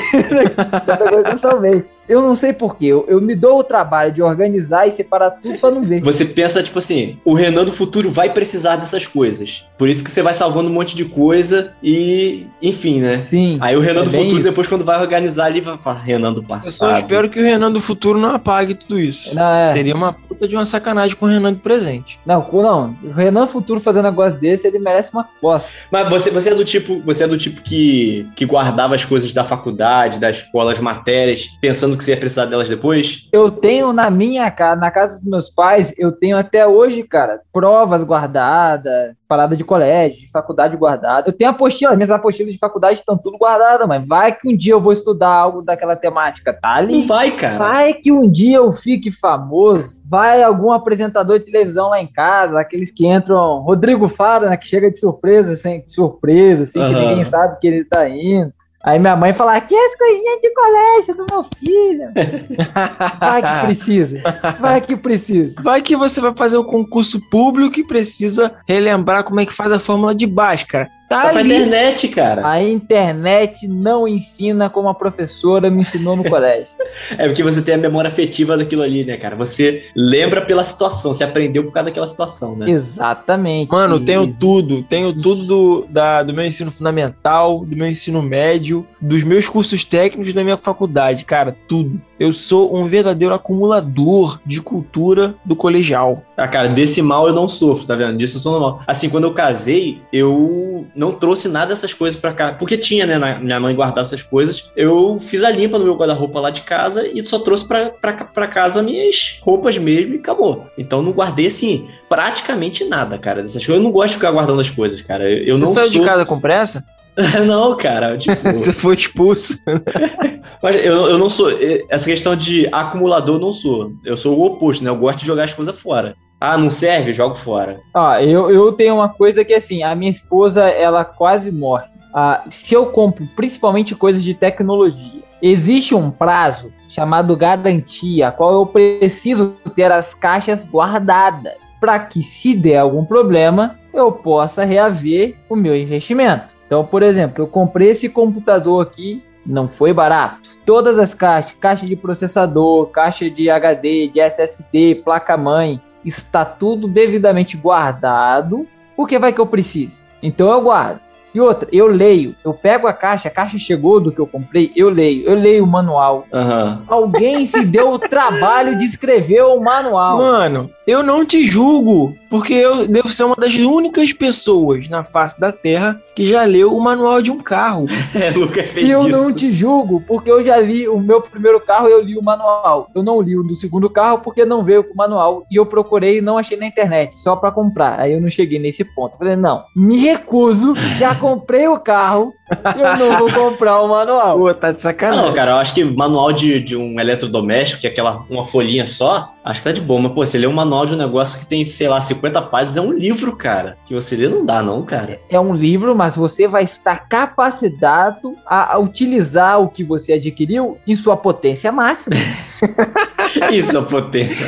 [0.85, 1.83] Tanta coisa que eu salvei.
[2.08, 2.88] Eu não sei porquê.
[2.88, 6.01] Eu, eu me dou o trabalho de organizar e separar tudo para não ver.
[6.04, 9.66] Você pensa, tipo assim, o Renan do futuro vai precisar dessas coisas.
[9.78, 13.26] Por isso que você vai salvando um monte de coisa e, enfim, né?
[13.30, 13.58] Sim.
[13.60, 14.43] Aí o Renan é do futuro, isso.
[14.43, 16.68] depois, quando vai organizar ali, vai falar Renan do passado.
[16.68, 19.36] Eu só espero que o Renan do futuro não apague tudo isso.
[19.36, 19.66] Não, é.
[19.68, 22.20] Seria uma puta de uma sacanagem com o Renan do presente.
[22.26, 22.95] Não, não.
[23.04, 25.78] O Renan futuro fazendo um negócio desse, ele merece uma coça.
[25.91, 29.34] Mas você, você é do tipo, você é do tipo que, que guardava as coisas
[29.34, 33.27] da faculdade, da escola, as matérias, pensando que você ia precisar delas depois?
[33.31, 37.41] Eu tenho na minha casa, na casa dos meus pais, eu tenho até hoje, cara,
[37.51, 41.29] provas guardadas, parada de colégio, de faculdade guardada.
[41.29, 44.73] Eu tenho apostila, minhas apostilas de faculdade estão tudo guardadas, mas vai que um dia
[44.73, 46.99] eu vou estudar algo daquela temática, tá ali.
[46.99, 47.57] Não vai, cara.
[47.57, 52.59] Vai que um dia eu fique famoso, vai algum apresentador de televisão lá em casa,
[52.59, 56.87] aqueles que entram, Rodrigo Faro, né, que chega de surpresa, sem surpresa, assim, uhum.
[56.89, 58.53] que ninguém sabe que ele tá indo.
[58.84, 62.11] Aí minha mãe fala, aqui é as coisinhas de colégio do meu filho.
[63.17, 64.21] vai que precisa.
[64.59, 65.61] Vai que precisa.
[65.61, 69.71] Vai que você vai fazer um concurso público e precisa relembrar como é que faz
[69.71, 70.89] a fórmula de Bhaskara.
[71.08, 71.54] Tá ali.
[71.54, 72.47] internet, cara.
[72.47, 76.68] A internet não ensina como a professora me ensinou no colégio.
[77.18, 79.36] É porque você tem a memória afetiva daquilo ali, né, cara?
[79.36, 82.70] Você lembra pela situação, você aprendeu por causa daquela situação, né?
[82.70, 83.72] Exatamente.
[83.72, 84.84] Mano, tenho tudo.
[84.84, 89.84] Tenho tudo do, da, do meu ensino fundamental, do meu ensino médio, dos meus cursos
[89.84, 91.99] técnicos da minha faculdade, cara, tudo.
[92.20, 96.24] Eu sou um verdadeiro acumulador de cultura do colegial.
[96.38, 98.18] Ah, cara, desse mal eu não sofro, tá vendo?
[98.18, 98.82] Disso eu sou normal.
[98.88, 102.53] Assim, quando eu casei, eu não trouxe nada dessas coisas para cá.
[102.53, 103.17] Porque tinha, né?
[103.17, 104.71] Na, minha mãe guardava essas coisas.
[104.75, 108.81] Eu fiz a limpa no meu guarda-roupa lá de casa e só trouxe para casa
[108.81, 110.67] minhas roupas mesmo e acabou.
[110.77, 113.81] Então não guardei, assim, praticamente nada, cara, dessas coisas.
[113.81, 115.29] Eu não gosto de ficar guardando as coisas, cara.
[115.29, 116.01] Eu Você não saiu sou...
[116.01, 116.83] de casa com pressa?
[117.45, 118.17] não, cara.
[118.19, 118.41] Tipo...
[118.41, 119.57] Você foi expulso.
[120.61, 121.51] Mas eu, eu não sou.
[121.89, 123.91] Essa questão de acumulador, eu não sou.
[124.05, 124.89] Eu sou o oposto, né?
[124.89, 126.15] Eu gosto de jogar as coisas fora.
[126.45, 127.13] Ah, não serve?
[127.13, 127.79] Jogo fora.
[127.93, 131.87] Ah, eu, eu tenho uma coisa que assim, a minha esposa, ela quase morre.
[132.13, 138.65] Ah, se eu compro principalmente coisas de tecnologia, existe um prazo chamado garantia, qual eu
[138.65, 145.55] preciso ter as caixas guardadas para que, se der algum problema, eu possa reaver o
[145.55, 146.57] meu investimento.
[146.67, 150.49] Então, por exemplo, eu comprei esse computador aqui, não foi barato.
[150.65, 157.58] Todas as caixas, caixa de processador, caixa de HD, de SSD, placa-mãe, está tudo devidamente
[157.58, 160.04] guardado, porque vai que eu preciso.
[160.22, 160.99] Então eu guardo.
[161.34, 164.71] E outra, eu leio, eu pego a caixa, a caixa chegou do que eu comprei,
[164.75, 166.25] eu leio, eu leio o manual.
[166.31, 166.77] Uhum.
[166.88, 170.17] Alguém se deu o trabalho de escrever o manual.
[170.17, 175.39] Mano, eu não te julgo, porque eu devo ser uma das únicas pessoas na face
[175.39, 177.86] da Terra que já leu o manual de um carro.
[178.13, 179.09] É, Lucas fez E eu isso.
[179.09, 182.21] não te julgo, porque eu já li o meu primeiro carro e eu li o
[182.23, 182.88] manual.
[182.93, 185.45] Eu não li o do segundo carro porque não veio com o manual.
[185.49, 187.99] E eu procurei e não achei na internet, só para comprar.
[187.99, 189.17] Aí eu não cheguei nesse ponto.
[189.17, 192.34] falei, não, me recuso, já comprei o carro,
[192.78, 194.38] eu não vou comprar o manual.
[194.38, 195.26] Pô, tá de sacanagem.
[195.26, 198.86] Não, cara, eu acho que manual de, de um eletrodoméstico, que é aquela uma folhinha
[198.86, 200.01] só, acho que tá de boa.
[200.01, 202.78] Mas, pô, você lê um manual de um negócio que tem, sei lá, 50 páginas,
[202.78, 203.78] é um livro, cara.
[203.86, 205.19] Que você lê não dá, não, cara.
[205.30, 210.78] É um livro, mas você vai estar capacitado a, a utilizar o que você adquiriu
[210.86, 212.15] em sua potência máxima.
[213.51, 214.45] Isso, a potência,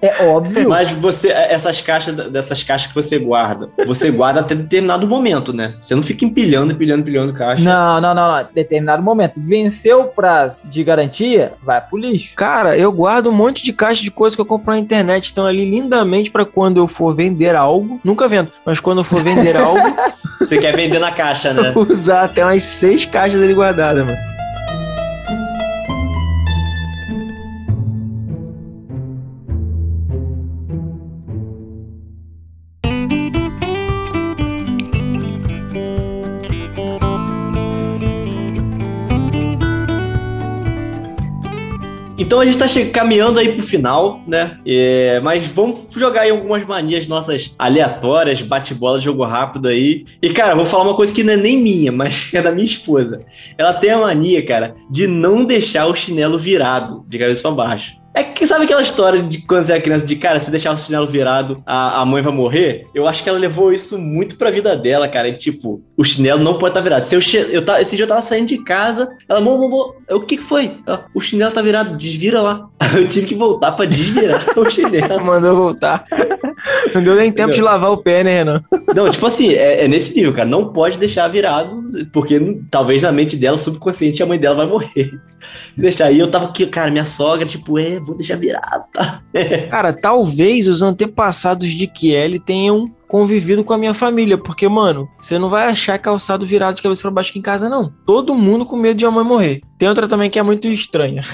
[0.00, 0.68] É óbvio.
[0.68, 5.74] Mas você, essas caixas, dessas caixas que você guarda, você guarda até determinado momento, né?
[5.80, 7.64] Você não fica empilhando, empilhando, empilhando caixa.
[7.64, 8.48] Não, não, não, não.
[8.54, 9.34] Determinado momento.
[9.36, 12.34] Venceu o prazo de garantia, vai pro lixo.
[12.36, 15.24] Cara, eu guardo um monte de caixa de coisas que eu compro na internet.
[15.24, 18.00] Estão ali lindamente para quando eu for vender algo.
[18.04, 19.94] Nunca vendo, mas quando eu for vender algo.
[20.38, 21.72] Você quer vender na caixa, né?
[21.76, 24.33] Usar até umas seis caixas ali guardadas, mano.
[42.24, 44.58] Então a gente tá caminhando aí pro final, né?
[44.66, 50.06] É, mas vamos jogar aí algumas manias nossas aleatórias, bate-bola, jogo rápido aí.
[50.22, 52.64] E, cara, vou falar uma coisa que não é nem minha, mas é da minha
[52.64, 53.20] esposa.
[53.58, 58.03] Ela tem a mania, cara, de não deixar o chinelo virado de cabeça para baixo.
[58.14, 60.78] É que sabe aquela história de quando você é criança, de cara, se deixar o
[60.78, 62.86] chinelo virado, a, a mãe vai morrer?
[62.94, 65.28] Eu acho que ela levou isso muito pra vida dela, cara.
[65.28, 67.02] E, tipo, o chinelo não pode estar tá virado.
[67.02, 70.20] Se eu, eu, eu, esse dia eu tava saindo de casa, ela, amor, amor, o
[70.20, 70.78] que que foi?
[70.86, 72.68] Ela, o chinelo tá virado, desvira lá.
[72.94, 75.24] Eu tive que voltar pra desvirar o chinelo.
[75.24, 76.06] Mandou voltar.
[76.94, 78.64] Não deu nem tempo de lavar o pé, né, Renan?
[78.94, 80.48] Não, tipo assim, é, é, nesse nível, cara.
[80.48, 85.10] Não pode deixar virado, porque talvez na mente dela, subconsciente, a mãe dela vai morrer.
[85.76, 89.20] Deixar aí, eu tava aqui, cara, minha sogra, tipo, é, vou deixar virado, tá?
[89.70, 95.38] Cara, talvez os antepassados de Kelly tenham convivido com a minha família, porque, mano, você
[95.38, 97.94] não vai achar calçado virado de cabeça para baixo aqui em casa, não.
[98.04, 99.60] Todo mundo com medo de a mãe morrer.
[99.78, 101.22] Tem outra também que é muito estranha.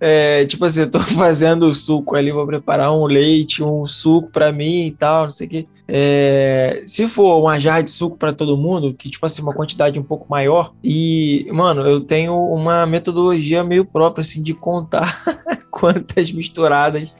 [0.00, 4.50] É, tipo assim, eu tô fazendo suco ali, vou preparar um leite, um suco para
[4.50, 5.68] mim e tal, não sei o que.
[5.90, 9.98] É, se for uma jarra de suco para todo mundo, que tipo assim, uma quantidade
[9.98, 15.22] um pouco maior, e, mano, eu tenho uma metodologia meio própria, assim, de contar
[15.70, 17.14] quantas misturadas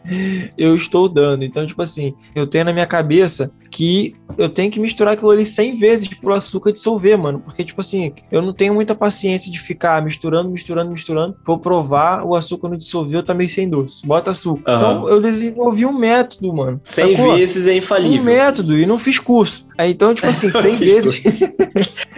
[0.57, 1.45] eu estou dando.
[1.45, 5.45] Então, tipo assim, eu tenho na minha cabeça que eu tenho que misturar aquilo ali
[5.45, 7.41] 100 vezes pro açúcar dissolver, mano.
[7.41, 11.37] Porque, tipo assim, eu não tenho muita paciência de ficar misturando, misturando, misturando.
[11.47, 14.07] Vou provar, o açúcar não dissolveu, tá meio sem doce.
[14.07, 14.71] Bota açúcar.
[14.71, 14.77] Uhum.
[14.79, 16.81] Então, eu desenvolvi um método, mano.
[16.83, 17.35] 100 sacou?
[17.35, 18.21] vezes é infalível.
[18.21, 19.68] Um método, e não fiz curso.
[19.79, 21.23] Aí, então, tipo assim, 100 vezes.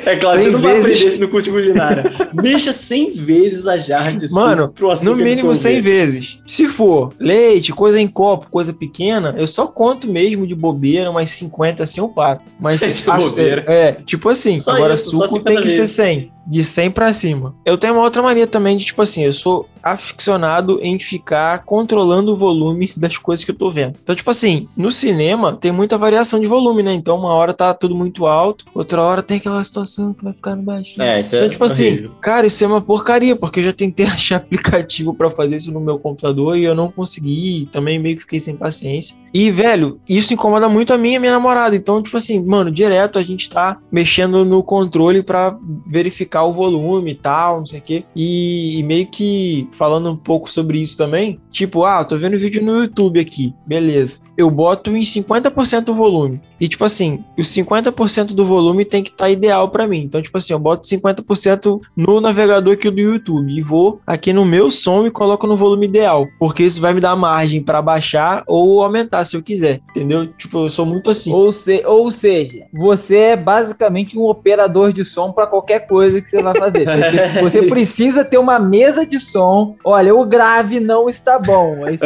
[0.06, 0.62] é claro, você não vezes...
[0.62, 2.04] vai aprender isso no curso de culinária.
[2.32, 6.38] Deixa 100 vezes a jarra de Mano, no mínimo 100 vezes.
[6.46, 11.30] Se for leite, coisa em copo, coisa pequena, eu só conto mesmo de bobeira, umas
[11.32, 12.40] 50 assim eu paro.
[12.58, 13.62] Mas de bobeira.
[13.68, 15.90] É, é, tipo assim, só agora isso, suco tem que vezes.
[15.90, 17.54] ser 100 de 100 para cima.
[17.64, 22.32] Eu tenho uma outra mania também de, tipo assim, eu sou aficionado em ficar controlando
[22.32, 23.96] o volume das coisas que eu tô vendo.
[24.02, 26.92] Então, tipo assim, no cinema tem muita variação de volume, né?
[26.92, 30.56] Então, uma hora tá tudo muito alto, outra hora tem aquela situação que vai ficar
[30.56, 31.00] no baixo.
[31.00, 32.10] É, isso então, é tipo assim, horrível.
[32.10, 35.72] assim, cara, isso é uma porcaria, porque eu já tentei achar aplicativo para fazer isso
[35.72, 39.16] no meu computador e eu não consegui, também meio que fiquei sem paciência.
[39.32, 41.76] E, velho, isso incomoda muito a mim e a minha namorada.
[41.76, 47.12] Então, tipo assim, mano, direto a gente tá mexendo no controle para verificar o volume
[47.12, 48.04] e tal, não sei o quê.
[48.14, 52.62] E, e, meio que falando um pouco sobre isso também, tipo, ah, tô vendo vídeo
[52.62, 54.18] no YouTube aqui, beleza.
[54.36, 56.40] Eu boto em 50% o volume.
[56.60, 60.00] E, tipo assim, os 50% do volume tem que estar tá ideal para mim.
[60.00, 64.44] Então, tipo assim, eu boto 50% no navegador aqui do YouTube e vou aqui no
[64.44, 66.26] meu som e coloco no volume ideal.
[66.38, 70.26] Porque isso vai me dar margem para baixar ou aumentar se eu quiser, entendeu?
[70.26, 71.32] Tipo, eu sou muito assim.
[71.32, 76.30] Ou, se, ou seja, você é basicamente um operador de som para qualquer coisa que
[76.30, 76.84] você vai fazer.
[76.84, 79.76] Você, você, precisa ter uma mesa de som.
[79.84, 81.86] Olha, o grave não está bom.
[81.86, 82.04] Esse,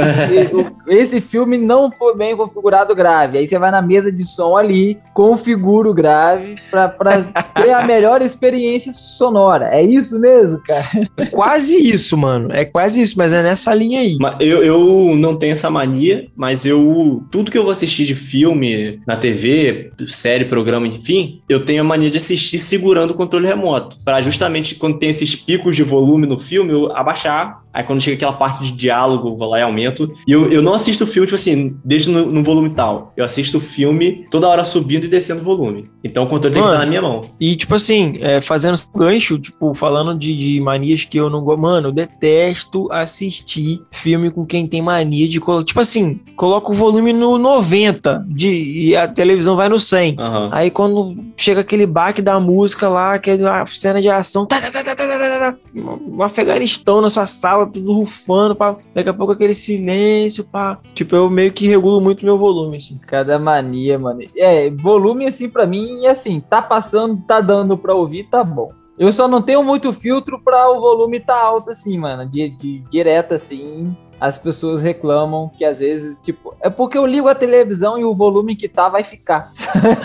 [0.88, 3.38] esse filme não foi bem configurado grave.
[3.38, 6.88] Aí você vai na mesa de som ali, configura o grave para
[7.54, 9.68] ter a melhor experiência sonora.
[9.72, 11.08] É isso mesmo, cara?
[11.16, 12.52] É quase isso, mano.
[12.52, 14.16] É quase isso, mas é nessa linha aí.
[14.40, 19.00] Eu, eu não tenho essa mania, mas eu tudo que eu vou assistir de filme
[19.06, 23.98] na TV, série, programa, enfim, eu tenho a mania de assistir segurando o controle remoto,
[24.05, 28.16] para justamente quando tem esses picos de volume no filme, eu abaixar Aí quando chega
[28.16, 30.12] aquela parte de diálogo, vou lá e aumento.
[30.26, 33.12] E eu, eu não assisto o filme, tipo assim, desde no, no, volume tal.
[33.16, 35.90] Eu assisto o filme toda hora subindo e descendo o volume.
[36.04, 37.30] Então o conteúdo mano, tem que estar na minha mão.
[37.40, 41.64] E, tipo assim, é, fazendo gancho, tipo, falando de, de, manias que eu não gosto.
[41.64, 45.40] Mano, eu detesto assistir filme com quem tem mania de.
[45.64, 50.16] Tipo assim, coloca o volume no 90 de, e a televisão vai no 100.
[50.18, 50.48] Uhum.
[50.52, 54.46] Aí quando chega aquele baque da música lá, que é aquela cena de ação.
[54.46, 57.92] Tá tá, tá, tá, tá, tá, tá, tá, tá, um Afeganistão nessa sala sala tudo
[57.92, 58.76] rufando, pá.
[58.94, 60.78] Daqui a pouco aquele silêncio, pá.
[60.94, 62.98] Tipo, eu meio que regulo muito meu volume, assim.
[62.98, 64.20] Cada mania, mano.
[64.36, 68.72] É, volume, assim, para mim, é assim, tá passando, tá dando pra ouvir, tá bom.
[68.96, 72.28] Eu só não tenho muito filtro para o volume tá alto, assim, mano.
[72.28, 77.28] De, de direto, assim as pessoas reclamam que às vezes, tipo, é porque eu ligo
[77.28, 79.52] a televisão e o volume que tá vai ficar.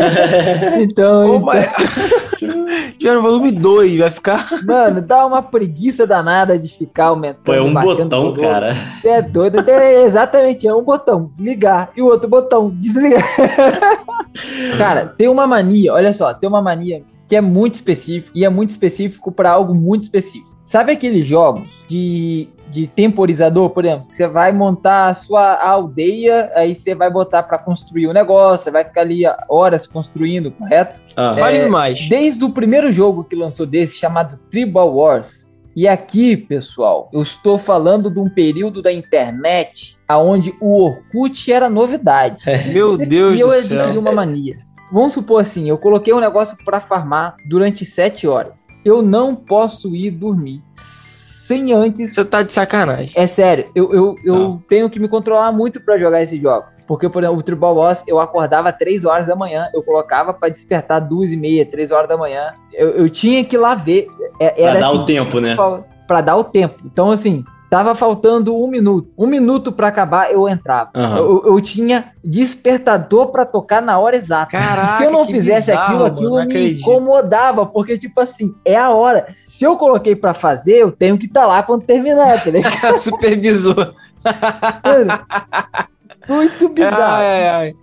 [0.82, 1.42] então.
[1.42, 1.52] Oh,
[2.36, 3.16] então...
[3.16, 4.46] no volume 2, vai ficar.
[4.66, 7.46] Mano, dá uma preguiça danada de ficar aumentando.
[7.46, 8.70] Pô, é um botão, cara.
[9.06, 9.64] É doido.
[9.70, 11.32] É exatamente, é um botão.
[11.40, 11.92] Ligar.
[11.96, 13.24] E o outro botão, desligar.
[14.78, 18.50] cara, tem uma mania, olha só, tem uma mania que é muito específico e é
[18.50, 20.50] muito específico para algo muito específico.
[20.66, 26.76] Sabe aqueles jogos de de temporizador, por exemplo, você vai montar a sua aldeia, aí
[26.76, 31.02] você vai botar para construir o um negócio, você vai ficar ali horas construindo, correto?
[31.16, 32.08] Ah, é, mais.
[32.08, 37.58] Desde o primeiro jogo que lançou desse, chamado Tribal Wars, e aqui, pessoal, eu estou
[37.58, 42.44] falando de um período da internet aonde o Orkut era novidade.
[42.74, 43.78] Meu Deus e do céu.
[43.78, 44.58] E eu adquiri uma mania.
[44.92, 48.68] Vamos supor assim, eu coloquei um negócio para farmar durante sete horas.
[48.84, 50.64] Eu não posso ir dormir
[51.50, 52.14] sem antes.
[52.14, 53.12] Você tá de sacanagem.
[53.16, 56.70] É sério, eu, eu, eu tenho que me controlar muito para jogar esses jogos.
[56.88, 60.50] Porque, por exemplo, o Tribal Boss, eu acordava 3 horas da manhã, eu colocava para
[60.50, 62.54] despertar 2 e meia, 3 horas da manhã.
[62.72, 64.08] Eu, eu tinha que ir lá ver.
[64.40, 65.58] É, era pra dar assim, o tempo, né?
[66.08, 66.80] Para dar o tempo.
[66.86, 69.12] Então, assim, Tava faltando um minuto.
[69.16, 70.90] Um minuto para acabar, eu entrava.
[70.96, 71.18] Uhum.
[71.18, 74.52] Eu, eu, tinha despertador para tocar na hora exata.
[74.52, 78.90] Caraca, Se eu não fizesse bizarro, aquilo, aquilo me incomodava, porque, tipo assim, é a
[78.90, 79.36] hora.
[79.46, 82.98] Se eu coloquei para fazer, eu tenho que estar tá lá quando terminar, tá ligado?
[82.98, 83.94] Supervisor.
[86.28, 87.04] muito bizarro.
[87.04, 87.76] Ai, ai, ai.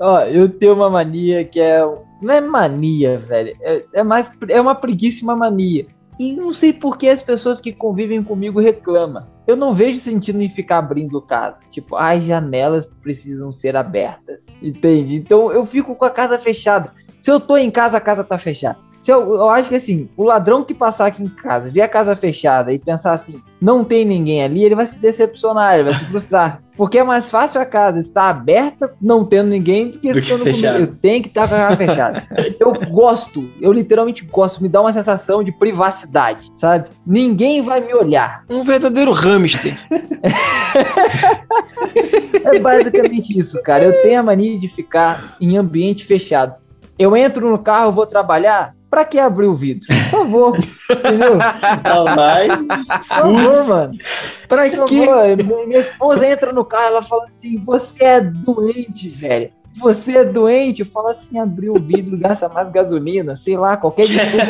[0.00, 1.80] Ó, eu tenho uma mania que é.
[2.20, 3.56] Não é mania, velho.
[3.60, 4.32] É, é mais.
[4.48, 5.86] É uma preguiça uma mania.
[6.22, 9.26] E não sei por que as pessoas que convivem comigo reclamam.
[9.44, 11.60] Eu não vejo sentido em ficar abrindo casa.
[11.68, 14.46] Tipo, as janelas precisam ser abertas.
[14.62, 15.16] Entende?
[15.16, 16.92] Então eu fico com a casa fechada.
[17.18, 18.78] Se eu tô em casa, a casa tá fechada.
[19.02, 21.88] Se eu, eu acho que assim, o ladrão que passar aqui em casa, ver a
[21.88, 25.92] casa fechada e pensar assim, não tem ninguém ali, ele vai se decepcionar, ele vai
[25.92, 26.62] se frustrar.
[26.76, 30.38] Porque é mais fácil a casa estar aberta, não tendo ninguém, do que, do que
[30.38, 30.80] fechado.
[30.80, 32.26] Eu tenho que estar com a casa fechada.
[32.58, 36.88] Eu gosto, eu literalmente gosto, me dá uma sensação de privacidade, sabe?
[37.04, 38.44] Ninguém vai me olhar.
[38.48, 39.76] Um verdadeiro hamster.
[42.44, 43.84] é basicamente isso, cara.
[43.84, 46.54] Eu tenho a mania de ficar em ambiente fechado.
[46.98, 49.88] Eu entro no carro, vou trabalhar, Pra que abrir o vidro?
[49.88, 50.58] Por favor.
[50.92, 51.38] Entendeu?
[51.82, 52.46] Não vai.
[52.46, 53.92] Por favor, mano.
[54.46, 55.46] Pra?
[55.46, 55.66] Favor.
[55.66, 60.80] Minha esposa entra no carro, ela fala assim: você é doente, velho você é doente,
[60.80, 64.48] eu falo assim, abrir o vidro, gasta mais gasolina, sei lá, qualquer desculpa.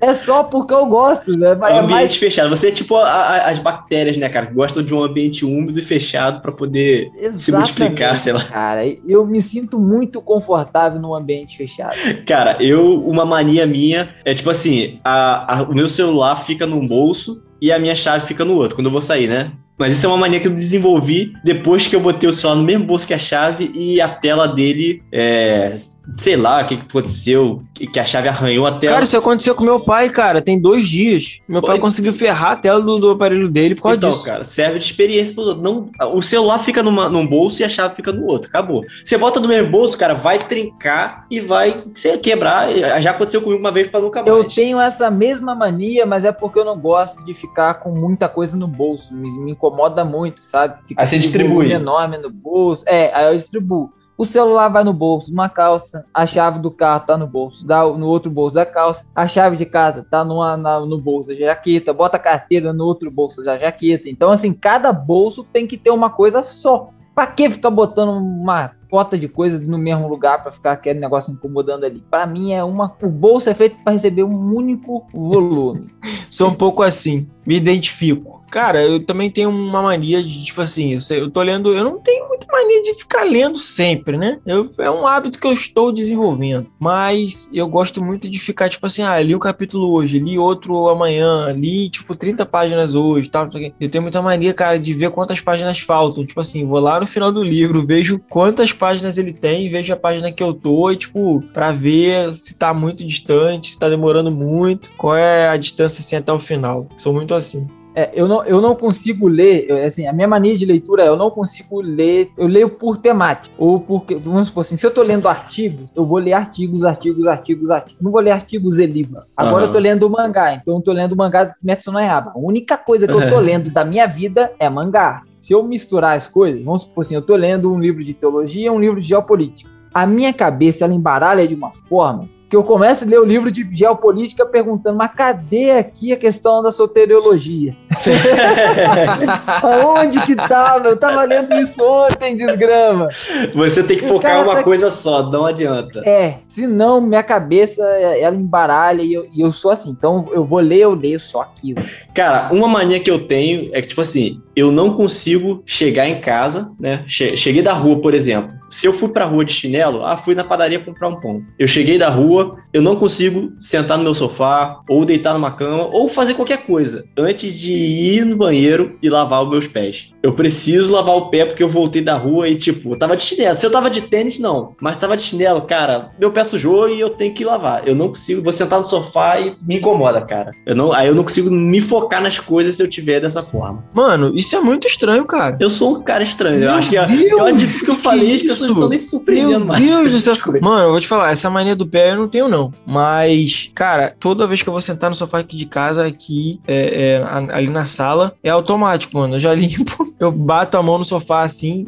[0.00, 1.48] é só porque eu gosto, né?
[1.48, 2.16] É ambiente mais...
[2.16, 2.48] fechado.
[2.50, 4.46] Você é tipo a, a, as bactérias, né, cara?
[4.46, 8.44] Gostam de um ambiente úmido e fechado para poder Exatamente, se multiplicar, sei lá.
[8.44, 11.96] Cara, eu me sinto muito confortável num ambiente fechado.
[12.26, 17.42] Cara, eu, uma mania minha é tipo assim, a, o meu celular fica num bolso
[17.60, 19.52] e a minha chave fica no outro, quando eu vou sair, né?
[19.78, 22.64] Mas isso é uma mania que eu desenvolvi depois que eu botei o celular no
[22.64, 25.76] mesmo bolso que a chave e a tela dele, é,
[26.16, 28.94] sei lá o que, que aconteceu, que a chave arranhou a tela.
[28.94, 31.38] Cara, isso aconteceu com meu pai, cara, tem dois dias.
[31.48, 34.24] Meu pai conseguiu ferrar a tela do, do, aparelho dele por causa então, disso.
[34.24, 35.62] cara, serve de experiência pro outro.
[35.62, 38.84] Não, o celular fica numa, num bolso e a chave fica no outro, acabou.
[39.04, 42.68] Você bota no mesmo bolso, cara, vai trincar e vai se quebrar.
[43.00, 44.28] Já aconteceu comigo uma vez para nunca mais.
[44.28, 48.28] Eu tenho essa mesma mania, mas é porque eu não gosto de ficar com muita
[48.28, 49.14] coisa no bolso.
[49.14, 49.67] Me, me incomoda
[50.04, 50.78] muito, sabe?
[50.86, 51.72] Fica aí você distribui.
[51.72, 52.84] enorme no bolso.
[52.86, 53.92] É, aí eu distribuo.
[54.18, 57.84] O celular vai no bolso, uma calça, a chave do carro tá no bolso, dá
[57.84, 61.36] no outro bolso da calça, a chave de casa tá numa, na, no bolso da
[61.36, 64.08] jaqueta, bota a carteira no outro bolso da jaqueta.
[64.08, 66.90] Então, assim, cada bolso tem que ter uma coisa só.
[67.14, 71.32] Pra que ficar botando uma cota de coisa no mesmo lugar para ficar aquele negócio
[71.32, 72.02] incomodando ali?
[72.10, 75.92] Para mim é uma o bolso é feito para receber um único volume.
[76.30, 78.38] Sou um pouco assim, me identifico.
[78.50, 81.84] Cara, eu também tenho uma mania de, tipo assim, eu, sei, eu tô lendo, eu
[81.84, 84.38] não tenho muita mania de ficar lendo sempre, né?
[84.46, 86.66] Eu, é um hábito que eu estou desenvolvendo.
[86.78, 90.88] Mas eu gosto muito de ficar, tipo assim, ah, li o capítulo hoje, li outro
[90.88, 95.40] amanhã, li, tipo, 30 páginas hoje, tal, Eu tenho muita mania, cara, de ver quantas
[95.40, 96.24] páginas faltam.
[96.24, 99.96] Tipo assim, vou lá no final do livro, vejo quantas páginas ele tem, vejo a
[99.96, 104.30] página que eu tô, e, tipo, pra ver se tá muito distante, se tá demorando
[104.30, 106.88] muito, qual é a distância, assim, até o final.
[106.96, 107.66] Sou muito assim.
[107.98, 111.16] É, eu, não, eu não consigo ler, assim, a minha mania de leitura é eu
[111.16, 115.02] não consigo ler, eu leio por temática, ou porque, vamos supor assim, se eu tô
[115.02, 119.32] lendo artigos, eu vou ler artigos, artigos, artigos, artigos, não vou ler artigos e livros.
[119.36, 119.68] Agora uhum.
[119.70, 122.30] eu tô lendo mangá, então eu tô lendo mangá do Kimetsu no Yaba.
[122.36, 125.22] A única coisa que eu tô lendo da minha vida é mangá.
[125.34, 128.72] Se eu misturar as coisas, vamos supor assim, eu tô lendo um livro de teologia,
[128.72, 129.68] um livro de geopolítica.
[129.92, 133.50] A minha cabeça, ela embaralha de uma forma que eu começo a ler o livro
[133.50, 137.76] de geopolítica perguntando, mas cadê aqui a questão da soteriologia?
[139.62, 140.88] Aonde que tava?
[140.88, 143.08] Eu tava lendo isso ontem, desgrama.
[143.54, 144.62] Você tem que focar em uma tá...
[144.62, 146.00] coisa só, não adianta.
[146.06, 149.90] É, senão minha cabeça, ela embaralha e eu, e eu sou assim.
[149.90, 151.82] Então eu vou ler, eu leio só aquilo.
[152.14, 156.20] Cara, uma mania que eu tenho é que, tipo assim, eu não consigo chegar em
[156.20, 157.04] casa, né?
[157.06, 158.57] Cheguei da rua, por exemplo.
[158.70, 161.42] Se eu fui pra rua de chinelo, ah, fui na padaria comprar um pão.
[161.58, 165.88] Eu cheguei da rua, eu não consigo sentar no meu sofá, ou deitar numa cama,
[165.92, 170.12] ou fazer qualquer coisa antes de ir no banheiro e lavar os meus pés.
[170.22, 173.22] Eu preciso lavar o pé porque eu voltei da rua e, tipo, eu tava de
[173.22, 173.56] chinelo.
[173.56, 174.74] Se eu tava de tênis, não.
[174.80, 177.86] Mas tava de chinelo, cara, meu pé sujou e eu tenho que lavar.
[177.86, 180.52] Eu não consigo, vou sentar no sofá e me incomoda, cara.
[180.66, 183.84] Eu não, aí eu não consigo me focar nas coisas se eu tiver dessa forma.
[183.94, 185.56] Mano, isso é muito estranho, cara.
[185.60, 186.60] Eu sou um cara estranho.
[186.60, 189.10] Meu eu acho que Deus, eu acredito que eu falei, as pessoas estão nem se
[189.10, 189.80] surpreendendo mais.
[189.80, 190.34] Meu Deus do céu.
[190.60, 192.72] Mano, eu vou te falar, essa mania do pé eu não tenho, não.
[192.86, 197.16] Mas, cara, toda vez que eu vou sentar no sofá aqui de casa, aqui, é,
[197.16, 199.36] é, ali na sala, é automático, mano.
[199.36, 201.86] Eu já limpo, eu bato a mão no sofá assim,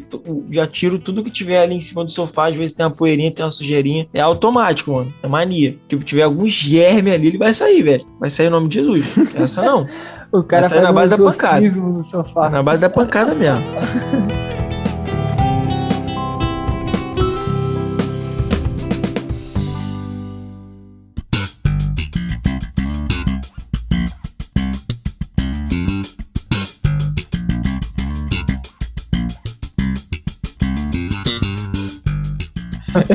[0.49, 2.49] já tiro tudo que tiver ali em cima do sofá.
[2.49, 4.07] Às vezes tem uma poeirinha, tem uma sujeirinha.
[4.13, 5.13] É automático, mano.
[5.21, 5.77] É mania.
[5.87, 8.05] Tipo, tiver algum germe ali, ele vai sair, velho.
[8.19, 9.05] Vai sair em nome de Jesus.
[9.35, 9.87] Essa não.
[10.31, 11.69] o cara vai sair na base da pancada.
[11.69, 12.49] No sofá.
[12.49, 13.63] Na base da pancada mesmo.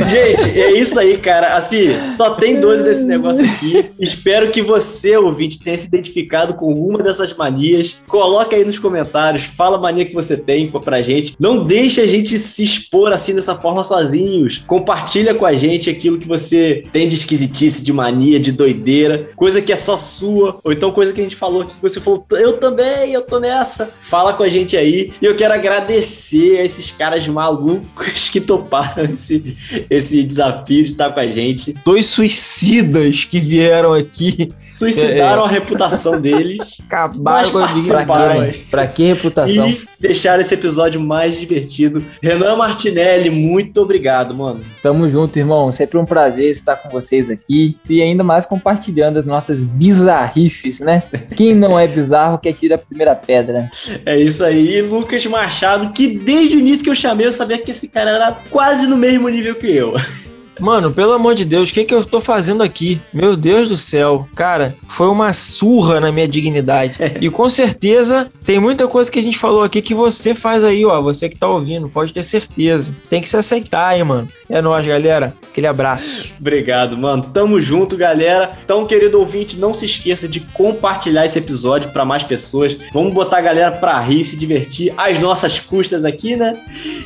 [0.05, 1.57] Gente, é isso aí, cara.
[1.57, 3.87] Assim, só tem doido desse negócio aqui.
[4.01, 8.01] Espero que você, ouvinte, tenha se identificado com uma dessas manias.
[8.07, 11.37] Coloca aí nos comentários, fala a mania que você tem pra gente.
[11.39, 14.63] Não deixe a gente se expor assim dessa forma sozinhos.
[14.67, 19.61] Compartilha com a gente aquilo que você tem de esquisitice, de mania, de doideira, coisa
[19.61, 22.25] que é só sua, ou então coisa que a gente falou aqui que você falou,
[22.33, 23.91] eu também, eu tô nessa.
[24.03, 25.13] Fala com a gente aí.
[25.21, 29.57] E eu quero agradecer a esses caras malucos que toparam esse,
[29.91, 31.75] esse desafio de estar com a gente.
[31.85, 34.53] Dois suicidas que vieram aqui.
[34.67, 36.81] Suicidaram é, a reputação deles.
[36.87, 39.69] Acabaram com a pra, pra que reputação?
[39.69, 42.03] E deixaram esse episódio mais divertido.
[42.23, 44.61] Renan Martinelli, muito obrigado, mano.
[44.83, 45.71] Tamo junto, irmão.
[45.73, 51.05] Sempre um prazer estar com vocês aqui e ainda mais compartilhando as nossas bizarrices, né?
[51.37, 53.71] Quem não é bizarro que atira a primeira pedra.
[54.05, 54.77] É isso aí.
[54.77, 58.11] E Lucas Machado, que desde o início que eu chamei, eu sabia que esse cara
[58.11, 59.95] era quase no mesmo nível que eu.
[60.61, 63.01] Mano, pelo amor de Deus, o que, que eu tô fazendo aqui?
[63.13, 64.29] Meu Deus do céu.
[64.35, 66.97] Cara, foi uma surra na minha dignidade.
[67.21, 70.85] e com certeza tem muita coisa que a gente falou aqui que você faz aí,
[70.85, 71.01] ó.
[71.03, 72.95] Você que tá ouvindo, pode ter certeza.
[73.09, 74.29] Tem que se aceitar, hein, mano.
[74.49, 75.35] É nóis, galera.
[75.51, 76.35] Aquele abraço.
[76.41, 77.25] Obrigado, mano.
[77.25, 78.53] Tamo junto, galera.
[78.65, 82.77] Então, querido ouvinte, não se esqueça de compartilhar esse episódio para mais pessoas.
[82.93, 86.57] Vamos botar a galera pra rir, se divertir às nossas custas aqui, né?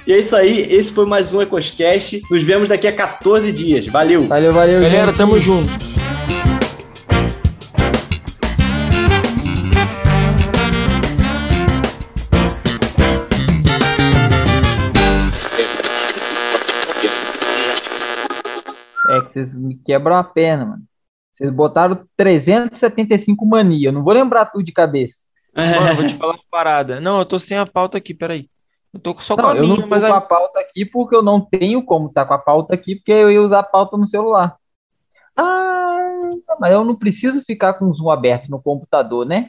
[0.07, 0.66] E é isso aí.
[0.70, 2.22] Esse foi mais um Ecoscast.
[2.30, 3.86] Nos vemos daqui a 14 12 dias.
[3.86, 4.26] Valeu.
[4.26, 4.80] Valeu, valeu.
[4.80, 5.16] Galera, gente.
[5.16, 5.70] tamo junto.
[19.11, 20.82] É que vocês me quebram a perna, mano.
[21.32, 23.88] Vocês botaram 375 mania.
[23.88, 25.24] Eu não vou lembrar tudo de cabeça.
[25.56, 27.00] Mano, vou te falar uma parada.
[27.00, 28.48] Não, eu tô sem a pauta aqui, peraí.
[28.92, 30.16] Eu tô só não, com a eu minha, não tô mas com a...
[30.16, 33.12] a pauta aqui porque eu não tenho como estar tá com a pauta aqui, porque
[33.12, 34.56] eu ia usar a pauta no celular.
[35.36, 36.18] Ah,
[36.58, 39.48] mas eu não preciso ficar com o zoom aberto no computador, né?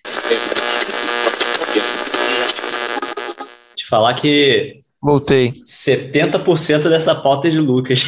[3.76, 5.53] Te falar que voltei.
[5.66, 8.05] 70% dessa pauta é de Lucas.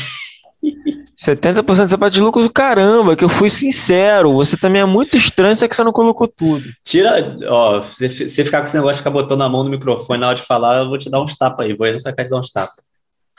[1.16, 4.34] 70% dessa parte de lucro do caramba, que eu fui sincero.
[4.34, 6.64] Você também é muito estranho, só que você não colocou tudo.
[6.84, 10.20] Tira, ó, você, você ficar com esse negócio de ficar botando a mão no microfone
[10.20, 11.74] na hora de falar, eu vou te dar uns tapas aí.
[11.74, 12.82] Vou aí no sua casa dar uns tapas.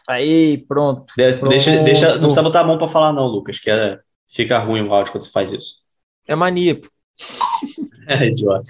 [0.08, 1.04] Aí, pronto.
[1.16, 1.50] De, pronto.
[1.50, 3.98] Deixa, deixa, não precisa botar a mão pra falar, não, Lucas, que é,
[4.30, 5.76] fica ruim o áudio quando você faz isso.
[6.28, 6.88] É mania, pô.
[8.08, 8.62] é idiota.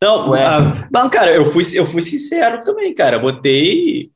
[0.00, 3.18] Não, a, não, cara, eu fui, eu fui sincero também, cara.
[3.18, 4.10] botei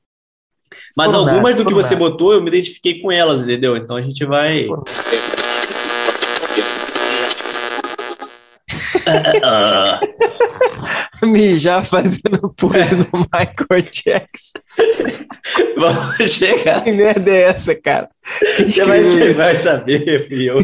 [0.96, 2.10] mas por algumas nada, do que você nada.
[2.10, 3.76] botou, eu me identifiquei com elas, entendeu?
[3.76, 4.66] Então a gente vai.
[11.22, 14.58] Mijar fazendo pose no Michael Jackson.
[15.76, 16.82] Vamos chegar.
[16.82, 18.08] Que merda é essa, cara?
[18.56, 20.56] Você vai, você vai saber, filho.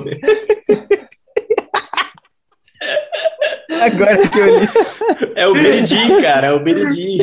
[3.80, 4.68] Agora que eu li.
[5.34, 7.18] É o Benedin, cara, é o Benedin.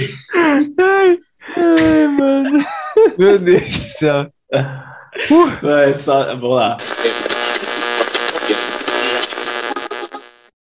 [1.56, 2.66] Ai, mano.
[3.18, 4.28] Meu Deus do céu.
[4.54, 4.90] Uh.
[5.62, 6.78] Vai, só, vamos lá.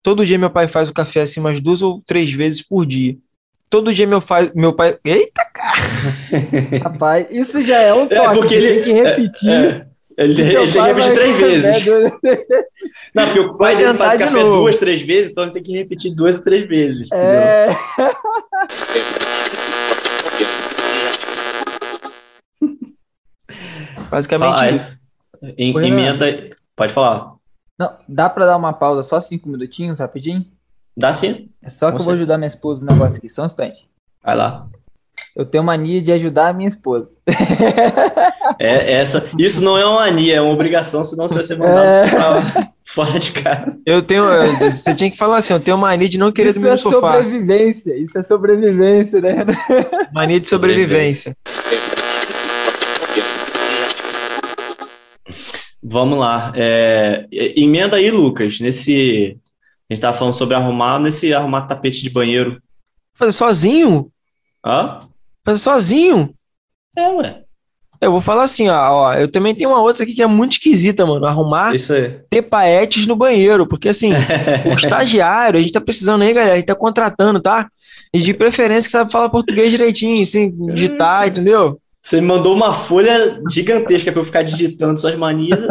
[0.02, 3.16] Todo dia meu pai faz o café assim umas duas ou três vezes por dia.
[3.68, 4.96] Todo dia meu, pai, meu pai.
[5.04, 5.76] Eita, cara!
[6.90, 8.26] Rapaz, isso já é um é, toque.
[8.26, 9.50] É porque ele tem que repetir.
[9.50, 10.24] É, é.
[10.24, 11.84] Ele, ele tem que repetir três vezes.
[13.14, 14.60] Não, porque o pai dele faz café novo.
[14.60, 17.12] duas, três vezes, então ele tem que repetir duas ou três vezes.
[17.12, 17.68] É.
[24.11, 24.80] Basicamente.
[25.42, 26.50] Ah, em, emenda.
[26.74, 27.34] Pode falar.
[27.78, 30.44] Não, dá pra dar uma pausa só cinco minutinhos, rapidinho?
[30.96, 31.48] Dá sim.
[31.62, 33.88] É só que eu vou ajudar minha esposa no negócio aqui, só um instante.
[34.22, 34.66] Vai lá.
[35.36, 37.11] Eu tenho mania de ajudar a minha esposa.
[38.61, 41.86] É, essa, isso não é uma mania, é uma obrigação, senão você vai ser mandado
[41.86, 42.11] é...
[42.11, 43.78] pra, fora de casa.
[43.86, 44.24] Eu tenho.
[44.59, 46.78] Você tinha que falar assim, eu tenho mania de não querer isso dormir é no
[46.78, 47.12] sofá.
[47.12, 49.46] Sobrevivência, isso é sobrevivência, né?
[50.12, 51.34] Mania de sobrevivência.
[55.82, 56.52] Vamos lá.
[56.54, 59.38] É, emenda aí, Lucas, nesse.
[59.88, 62.60] A gente tava falando sobre arrumar, nesse arrumar tapete de banheiro.
[63.14, 64.10] Fazer sozinho?
[64.64, 65.00] Hã?
[65.44, 66.34] Fazer sozinho?
[66.96, 67.44] É, ué.
[68.00, 70.52] Eu vou falar assim, ó, ó, eu também tenho uma outra aqui que é muito
[70.52, 71.26] esquisita, mano.
[71.26, 72.20] Arrumar Isso aí.
[72.30, 73.66] ter paetes no banheiro.
[73.66, 74.12] Porque assim,
[74.70, 77.68] o estagiário, a gente tá precisando aí, galera, a gente tá contratando, tá?
[78.12, 81.80] E de preferência que sabe falar português direitinho, assim, digitar, entendeu?
[82.01, 85.61] Você me mandou uma folha gigantesca para eu ficar digitando suas manias.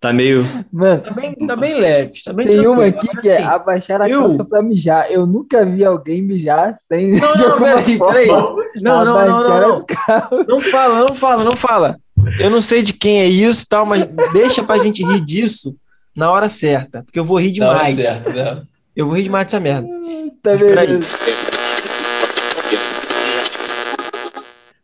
[0.00, 0.46] Tá meio.
[0.72, 2.12] Mano, tá bem, tá bem leve.
[2.24, 4.20] Tá bem tem uma aqui que é abaixar a eu...
[4.20, 5.10] calça pra mijar.
[5.10, 7.18] Eu nunca vi alguém mijar sem.
[7.18, 8.28] Não, não, peraí, peraí.
[8.28, 9.86] Não, não, não, não, não.
[10.48, 11.96] Não fala, não fala, não fala.
[12.38, 15.74] Eu não sei de quem é isso e tal, mas deixa pra gente rir disso
[16.14, 17.02] na hora certa.
[17.02, 17.96] Porque eu vou rir demais.
[17.96, 18.62] Na hora certa, né?
[18.98, 19.88] Eu vou rir demais dessa merda.
[20.42, 21.06] Tá vendo?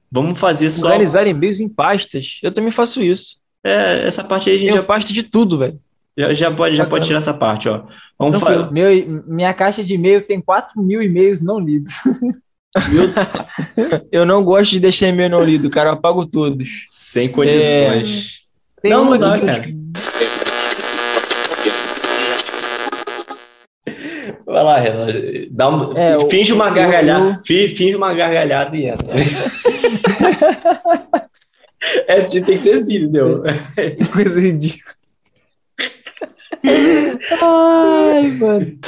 [0.08, 0.86] Vamos fazer só.
[0.86, 2.38] Organizar e-mails em pastas.
[2.40, 3.38] Eu também faço isso.
[3.64, 4.84] É, essa parte aí a gente Tem já.
[4.84, 5.80] pasta de tudo, velho.
[6.16, 7.82] Já, já, pode, já pode tirar essa parte, ó.
[8.16, 8.70] Vamos falar.
[8.70, 8.88] Meu,
[9.26, 11.92] minha caixa de e-mail tem 4 mil e-mails não lidos.
[14.12, 15.90] eu não gosto de deixar e-mail não lido, cara.
[15.90, 16.84] Eu apago todos.
[16.86, 18.42] Sem condições.
[18.78, 18.80] É...
[18.82, 19.66] Tem não, não dá, cara.
[24.54, 25.08] Vai lá, Renan.
[25.50, 27.40] Dá um, é, finge uma gargalhada.
[27.44, 29.08] Finge uma gargalhada e entra.
[32.06, 33.42] é, tem que ser assim, entendeu?
[34.12, 34.94] Coisa ridícula.
[37.42, 38.78] Ai, mano.